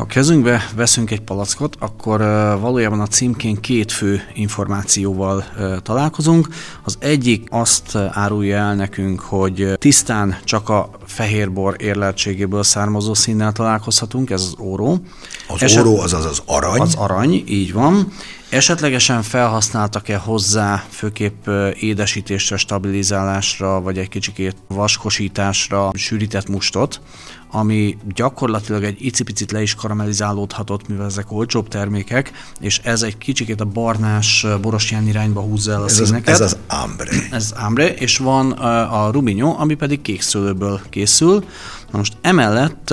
Ha 0.01 0.07
kezünkbe 0.07 0.69
veszünk 0.75 1.11
egy 1.11 1.21
palackot, 1.21 1.75
akkor 1.79 2.19
valójában 2.61 2.99
a 2.99 3.07
címkén 3.07 3.59
két 3.59 3.91
fő 3.91 4.21
információval 4.33 5.43
találkozunk. 5.83 6.47
Az 6.83 6.95
egyik 6.99 7.47
azt 7.49 7.95
árulja 7.95 8.57
el 8.57 8.75
nekünk, 8.75 9.19
hogy 9.19 9.73
tisztán 9.77 10.37
csak 10.43 10.69
a 10.69 10.89
fehérbor 11.05 11.75
érleltségéből 11.79 12.63
származó 12.63 13.13
színnel 13.13 13.51
találkozhatunk, 13.51 14.29
ez 14.29 14.41
az 14.41 14.55
óró. 14.59 14.99
Az 15.47 15.63
Eset, 15.63 15.85
óró 15.85 15.99
az 15.99 16.13
az 16.13 16.25
az 16.25 16.41
arany? 16.45 16.79
Az 16.79 16.95
arany, 16.95 17.43
így 17.47 17.73
van. 17.73 18.11
Esetlegesen 18.51 19.21
felhasználtak-e 19.21 20.17
hozzá 20.17 20.83
főképp 20.89 21.47
édesítésre, 21.79 22.57
stabilizálásra, 22.57 23.81
vagy 23.81 23.97
egy 23.97 24.09
kicsikét 24.09 24.55
vaskosításra 24.67 25.91
sűrített 25.93 26.47
mustot, 26.47 27.01
ami 27.51 27.97
gyakorlatilag 28.13 28.83
egy 28.83 29.05
icipicit 29.05 29.51
le 29.51 29.61
is 29.61 29.75
karamellizálódhatott, 29.75 30.87
mivel 30.87 31.05
ezek 31.05 31.31
olcsóbb 31.31 31.67
termékek, 31.67 32.31
és 32.59 32.79
ez 32.83 33.01
egy 33.01 33.17
kicsikét 33.17 33.61
a 33.61 33.65
barnás, 33.65 34.45
borostyán 34.61 35.07
irányba 35.07 35.41
húzza 35.41 35.71
el 35.71 35.81
a 35.81 35.85
ez 35.85 35.91
színeket. 35.93 36.33
Az, 36.33 36.41
ez 36.41 36.53
az 36.53 36.57
ambre. 36.81 37.11
Ez 37.31 37.53
ambre, 37.65 37.93
és 37.93 38.17
van 38.17 38.51
a 38.51 39.11
rubinyo, 39.11 39.55
ami 39.57 39.73
pedig 39.73 40.01
kékszőlőből 40.01 40.81
készül. 40.89 41.43
Na 41.91 41.97
most 41.97 42.17
emellett 42.21 42.89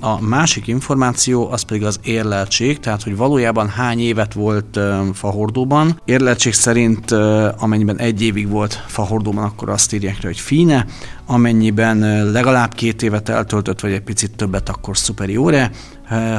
a 0.00 0.18
másik 0.20 0.66
információ 0.66 1.50
az 1.50 1.62
pedig 1.62 1.84
az 1.84 2.00
érleltség, 2.02 2.80
tehát 2.80 3.02
hogy 3.02 3.16
valójában 3.16 3.68
hány 3.68 4.00
évet 4.00 4.32
volt 4.32 4.78
fahordóban. 5.12 6.00
Érleltség 6.04 6.52
szerint 6.52 7.10
amennyiben 7.58 7.98
egy 7.98 8.22
évig 8.22 8.48
volt 8.48 8.84
fahordóban, 8.86 9.44
akkor 9.44 9.68
azt 9.68 9.92
írják 9.92 10.20
rá, 10.20 10.28
hogy 10.28 10.40
fine, 10.40 10.86
amennyiben 11.26 12.30
legalább 12.32 12.74
két 12.74 13.02
évet 13.02 13.28
eltöltött, 13.28 13.80
vagy 13.80 13.92
egy 13.92 14.00
picit 14.00 14.36
többet, 14.36 14.68
akkor 14.68 14.96
superiore, 14.96 15.70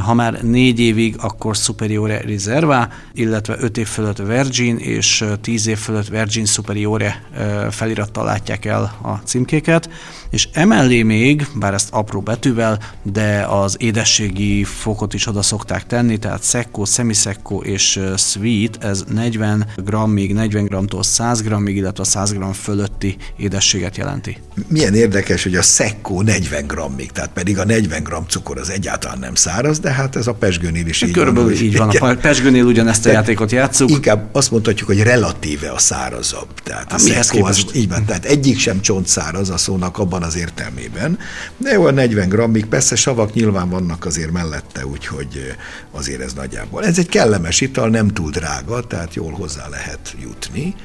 ha 0.05 0.13
már 0.13 0.41
négy 0.43 0.79
évig, 0.79 1.15
akkor 1.19 1.55
superiore 1.55 2.21
reserva, 2.21 2.87
illetve 3.13 3.55
öt 3.59 3.77
év 3.77 3.87
fölött 3.87 4.17
virgin, 4.17 4.77
és 4.77 5.25
tíz 5.41 5.67
év 5.67 5.77
fölött 5.77 6.07
virgin 6.07 6.45
superiore 6.45 7.23
felirattal 7.69 8.25
látják 8.25 8.65
el 8.65 8.81
a 9.01 9.11
címkéket, 9.23 9.89
és 10.29 10.47
emellé 10.53 11.03
még, 11.03 11.47
bár 11.55 11.73
ezt 11.73 11.89
apró 11.91 12.21
betűvel, 12.21 12.79
de 13.03 13.45
az 13.49 13.75
édességi 13.79 14.63
fokot 14.63 15.13
is 15.13 15.27
oda 15.27 15.41
szokták 15.41 15.85
tenni, 15.85 16.17
tehát 16.17 16.43
szekko, 16.43 16.85
szemiszekko 16.85 17.57
és 17.57 17.99
sweet, 18.17 18.83
ez 18.83 19.03
40 19.13 19.65
grammig, 19.75 20.33
40 20.33 20.65
gramtól 20.65 21.03
100 21.03 21.41
grammig, 21.41 21.75
illetve 21.75 22.03
100 22.03 22.33
gram 22.33 22.53
fölötti 22.53 23.17
édességet 23.37 23.97
jelenti. 23.97 24.37
Milyen 24.67 24.93
érdekes, 24.93 25.43
hogy 25.43 25.55
a 25.55 25.61
szekko 25.61 26.21
40 26.21 26.67
grammig, 26.67 27.11
tehát 27.11 27.29
pedig 27.33 27.59
a 27.59 27.65
40 27.65 28.03
gram 28.03 28.25
cukor 28.27 28.57
az 28.59 28.69
egyáltalán 28.69 29.19
nem 29.19 29.35
száraz, 29.35 29.79
de 29.79 29.91
hát 29.91 30.15
ez 30.15 30.27
a 30.27 30.33
pesgőnél 30.33 30.87
is 30.87 31.01
így 31.01 31.11
Körülbelül 31.11 31.53
van. 31.53 31.63
így 31.63 31.77
van, 31.77 31.89
a 31.89 32.15
pesgőnél 32.15 32.65
ugyanezt 32.65 33.05
a 33.05 33.11
játékot 33.11 33.51
játszuk. 33.51 33.89
Inkább 33.89 34.29
azt 34.31 34.51
mondhatjuk, 34.51 34.87
hogy 34.87 35.01
relatíve 35.01 35.71
a 35.71 35.77
szárazabb. 35.79 36.47
Tehát 36.63 36.93
a 36.93 36.97
szekko 36.97 37.45
az, 37.45 37.65
így 37.73 37.89
van, 37.89 38.05
tehát 38.05 38.25
egyik 38.25 38.59
sem 38.59 38.81
csontszáraz 38.81 39.49
a 39.49 39.57
szónak 39.57 39.97
abban 39.97 40.18
abban 40.19 40.27
az 40.27 40.35
értelmében. 40.35 41.19
De 41.57 41.71
jó, 41.71 41.85
a 41.85 41.91
40 41.91 42.29
grammig, 42.29 42.65
persze 42.65 42.95
savak 42.95 43.33
nyilván 43.33 43.69
vannak 43.69 44.05
azért 44.05 44.31
mellette, 44.31 44.85
úgyhogy 44.85 45.55
azért 45.91 46.21
ez 46.21 46.33
nagyjából. 46.33 46.85
Ez 46.85 46.97
egy 46.97 47.09
kellemes 47.09 47.61
ital, 47.61 47.89
nem 47.89 48.07
túl 48.07 48.31
drága, 48.31 48.81
tehát 48.81 49.13
jól 49.13 49.31
hozzá 49.31 49.67
lehet 49.69 50.15
jutni. 50.21 50.75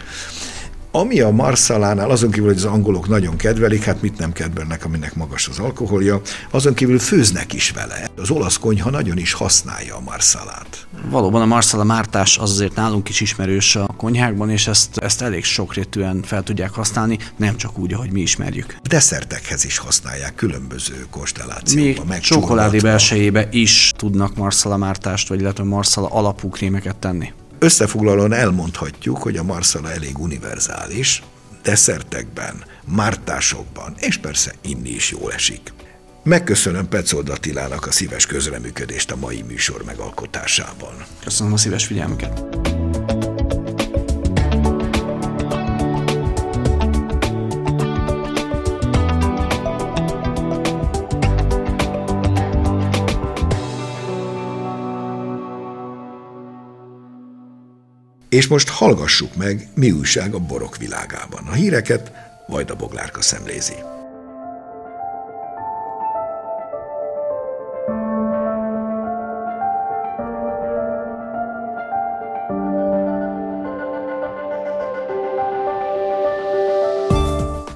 Ami 0.97 1.21
a 1.21 1.31
marszalánál, 1.31 2.11
azon 2.11 2.31
kívül, 2.31 2.49
hogy 2.49 2.57
az 2.57 2.65
angolok 2.65 3.09
nagyon 3.09 3.37
kedvelik, 3.37 3.83
hát 3.83 4.03
mit 4.03 4.19
nem 4.19 4.33
kedvelnek, 4.33 4.85
aminek 4.85 5.15
magas 5.15 5.49
az 5.49 5.59
alkoholja, 5.59 6.21
azon 6.51 6.75
kívül 6.75 6.99
főznek 6.99 7.53
is 7.53 7.71
vele. 7.71 8.09
Az 8.17 8.31
olasz 8.31 8.57
konyha 8.57 8.91
nagyon 8.91 9.19
is 9.19 9.33
használja 9.33 9.97
a 9.97 10.01
marszalát. 10.01 10.87
Valóban 11.11 11.43
a 11.43 11.47
marszala 11.47 11.85
mártás 11.85 12.39
az 12.39 12.51
azért 12.51 12.75
nálunk 12.75 13.09
is 13.09 13.21
ismerős 13.21 13.77
a 13.77 13.87
konyhákban, 13.97 14.51
és 14.51 14.67
ezt, 14.67 14.97
ezt 14.97 15.23
elég 15.23 15.45
sokrétűen 15.45 16.23
fel 16.23 16.43
tudják 16.43 16.71
használni, 16.71 17.19
nem 17.37 17.57
csak 17.57 17.79
úgy, 17.79 17.93
ahogy 17.93 18.13
mi 18.13 18.21
ismerjük. 18.21 18.77
Desszertekhez 18.83 19.65
is 19.65 19.79
használják 19.79 20.35
különböző 20.35 21.07
konstellációkban. 21.11 22.07
Még 22.07 22.21
csokoládé 22.21 22.79
belsejébe 22.79 23.49
is 23.51 23.93
tudnak 23.97 24.37
marszala 24.37 24.77
mártást, 24.77 25.29
vagy 25.29 25.41
illetve 25.41 25.65
marszala 25.65 26.09
alapú 26.09 26.49
krémeket 26.49 26.97
tenni. 26.97 27.33
Összefoglalóan 27.65 28.33
elmondhatjuk, 28.33 29.17
hogy 29.17 29.37
a 29.37 29.43
marszala 29.43 29.93
elég 29.93 30.19
univerzális, 30.19 31.23
desszertekben, 31.63 32.65
mártásokban, 32.85 33.95
és 33.99 34.17
persze 34.17 34.55
inni 34.63 34.89
is 34.89 35.11
jól 35.11 35.33
esik. 35.33 35.73
Megköszönöm 36.23 36.89
Petzold 36.89 37.29
Attilának 37.29 37.87
a 37.87 37.93
szíves 37.93 38.27
közreműködést 38.27 39.11
a 39.11 39.17
mai 39.17 39.43
műsor 39.43 39.85
megalkotásában. 39.85 40.95
Köszönöm 41.25 41.53
a 41.53 41.57
szíves 41.57 41.87
figyelmüket. 41.87 42.64
És 58.35 58.47
most 58.47 58.69
hallgassuk 58.69 59.37
meg, 59.37 59.69
mi 59.75 59.91
újság 59.91 60.35
a 60.35 60.39
borok 60.39 60.77
világában. 60.77 61.47
A 61.47 61.53
híreket 61.53 62.13
Vajda 62.47 62.75
Boglárka 62.75 63.23
szemlézi. 63.23 63.94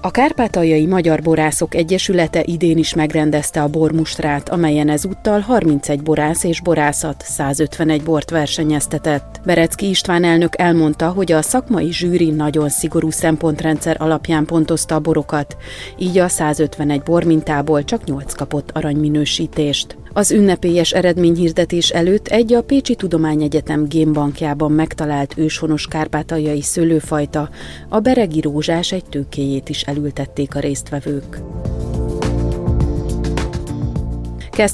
A 0.01 0.11
Kárpátaljai 0.11 0.87
Magyar 0.87 1.23
Borászok 1.23 1.75
Egyesülete 1.75 2.43
idén 2.45 2.79
is 2.79 2.95
megrendezte 2.95 3.63
a 3.63 3.69
bormustrát, 3.69 4.49
amelyen 4.49 4.89
ezúttal 4.89 5.41
31 5.41 6.03
borász 6.03 6.45
és 6.45 6.61
borászat 6.61 7.23
151 7.27 8.03
bort 8.03 8.31
versenyeztetett. 8.31 9.41
Berecki 9.45 9.89
István 9.89 10.25
elnök 10.25 10.59
elmondta, 10.59 11.09
hogy 11.09 11.33
a 11.33 11.43
szakmai 11.43 11.93
zsűri 11.93 12.31
nagyon 12.31 12.69
szigorú 12.69 13.11
szempontrendszer 13.11 13.97
alapján 13.99 14.45
pontozta 14.45 14.95
a 14.95 15.01
borokat, 15.01 15.57
így 15.99 16.19
a 16.19 16.29
151 16.29 17.03
bormintából 17.03 17.85
csak 17.85 18.05
8 18.05 18.35
kapott 18.35 18.71
aranyminősítést. 18.73 19.97
Az 20.19 20.31
ünnepélyes 20.31 20.93
eredményhirdetés 20.93 21.91
előtt 21.91 22.29
egy 22.29 22.53
a 22.53 22.63
Pécsi 22.63 22.95
Tudományegyetem 22.95 23.85
génbankjában 23.89 24.73
megtalált 24.73 25.35
őshonos 25.37 25.87
kárpátaljai 25.87 26.63
szőlőfajta, 26.63 27.51
a 27.89 27.99
beregi 27.99 28.41
rózsás 28.41 28.93
egy 28.93 29.05
tőkéjét 29.05 29.69
is 29.69 29.83
elültették 29.83 30.55
a 30.55 30.61
résztvevők. 30.61 31.39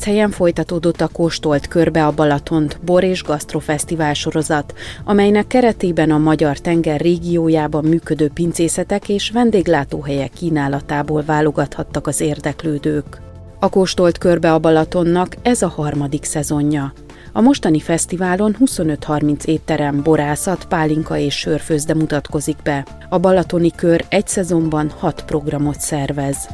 helyen 0.05 0.31
folytatódott 0.31 1.01
a 1.01 1.09
Kóstolt 1.09 1.69
körbe 1.69 2.07
a 2.07 2.13
Balatont 2.13 2.79
bor 2.85 3.05
és 3.05 3.23
gasztrofesztivál 3.23 4.15
sorozat, 4.15 4.75
amelynek 5.05 5.47
keretében 5.47 6.11
a 6.11 6.19
Magyar 6.19 6.59
Tenger 6.59 7.01
régiójában 7.01 7.85
működő 7.85 8.29
pincészetek 8.29 9.09
és 9.09 9.31
vendéglátóhelyek 9.31 10.31
kínálatából 10.33 11.23
válogathattak 11.25 12.07
az 12.07 12.21
érdeklődők. 12.21 13.24
A 13.65 13.69
kóstolt 13.69 14.19
körbe 14.19 14.53
a 14.53 14.59
Balatonnak 14.59 15.37
ez 15.43 15.63
a 15.63 15.69
harmadik 15.69 16.25
szezonja. 16.25 16.93
A 17.33 17.41
mostani 17.41 17.81
fesztiválon 17.81 18.57
25-30 18.61 19.45
étterem, 19.45 20.03
borászat, 20.03 20.65
pálinka 20.65 21.17
és 21.17 21.39
sörfőzde 21.39 21.95
mutatkozik 21.95 22.57
be. 22.63 22.87
A 23.09 23.19
Balatoni 23.19 23.71
kör 23.71 24.05
egy 24.09 24.27
szezonban 24.27 24.91
hat 24.91 25.25
programot 25.25 25.81
szervez. 25.81 26.49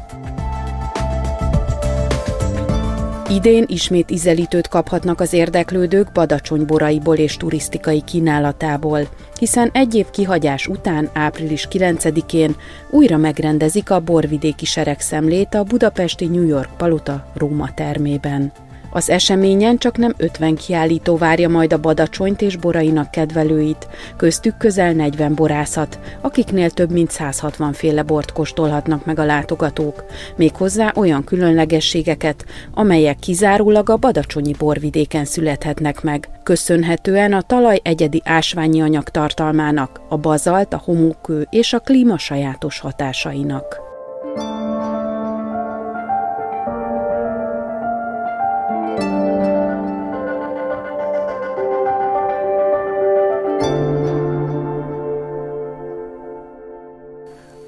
Idén 3.31 3.65
ismét 3.67 4.11
ízelítőt 4.11 4.67
kaphatnak 4.67 5.19
az 5.19 5.33
érdeklődők 5.33 6.11
Badacsony 6.11 6.65
boraiból 6.65 7.15
és 7.15 7.37
turisztikai 7.37 8.01
kínálatából, 8.01 9.07
hiszen 9.39 9.69
egy 9.73 9.95
év 9.95 10.09
kihagyás 10.09 10.67
után, 10.67 11.09
április 11.13 11.67
9-én 11.71 12.55
újra 12.89 13.17
megrendezik 13.17 13.89
a 13.89 13.99
borvidéki 13.99 14.65
seregszemlét 14.65 15.53
a 15.53 15.63
budapesti 15.63 16.25
New 16.25 16.45
York 16.45 16.77
Paluta 16.77 17.31
Róma 17.33 17.73
termében. 17.73 18.51
Az 18.93 19.09
eseményen 19.09 19.77
csak 19.77 19.97
nem 19.97 20.13
50 20.17 20.55
kiállító 20.55 21.17
várja 21.17 21.49
majd 21.49 21.73
a 21.73 21.79
badacsonyt 21.79 22.41
és 22.41 22.55
borainak 22.55 23.11
kedvelőit, 23.11 23.87
köztük 24.17 24.57
közel 24.57 24.93
40 24.93 25.35
borászat, 25.35 25.99
akiknél 26.21 26.69
több 26.69 26.91
mint 26.91 27.11
160 27.11 27.73
féle 27.73 28.03
bort 28.03 28.31
kóstolhatnak 28.31 29.05
meg 29.05 29.19
a 29.19 29.25
látogatók, 29.25 30.05
méghozzá 30.35 30.91
olyan 30.95 31.23
különlegességeket, 31.23 32.45
amelyek 32.73 33.19
kizárólag 33.19 33.89
a 33.89 33.97
badacsonyi 33.97 34.53
borvidéken 34.57 35.25
születhetnek 35.25 36.01
meg, 36.01 36.29
köszönhetően 36.43 37.33
a 37.33 37.41
talaj 37.41 37.79
egyedi 37.83 38.21
ásványi 38.25 38.81
anyag 38.81 39.09
tartalmának, 39.09 40.01
a 40.09 40.17
bazalt, 40.17 40.73
a 40.73 40.81
homokő 40.85 41.47
és 41.49 41.73
a 41.73 41.79
klíma 41.79 42.17
sajátos 42.17 42.79
hatásainak. 42.79 43.90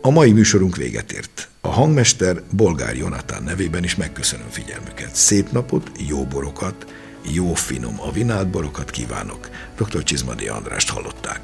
A 0.05 0.09
mai 0.09 0.31
műsorunk 0.31 0.75
véget 0.75 1.11
ért. 1.11 1.49
A 1.61 1.67
hangmester 1.67 2.41
Bolgár 2.51 2.95
Jonatán 2.95 3.43
nevében 3.43 3.83
is 3.83 3.95
megköszönöm 3.95 4.49
figyelmüket. 4.49 5.15
Szép 5.15 5.51
napot, 5.51 5.91
jó 6.07 6.23
borokat, 6.23 6.85
jó 7.31 7.53
finom 7.53 7.95
avinált 7.99 8.49
borokat 8.49 8.89
kívánok. 8.89 9.49
Dr. 9.77 10.03
Csizmadi 10.03 10.47
Andrást 10.47 10.89
hallották. 10.89 11.39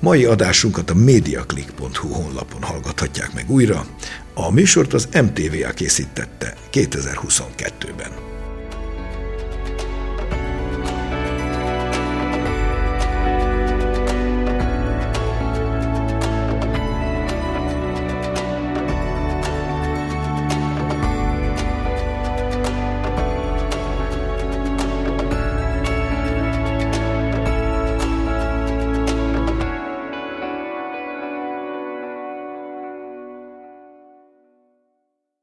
Mai 0.00 0.24
adásunkat 0.24 0.90
a 0.90 0.94
mediaclick.hu 0.94 2.08
honlapon 2.08 2.62
hallgathatják 2.62 3.34
meg 3.34 3.50
újra. 3.50 3.86
A 4.34 4.50
műsort 4.50 4.92
az 4.92 5.08
MTVA 5.12 5.70
készítette 5.70 6.54
2022-ben. 6.72 8.23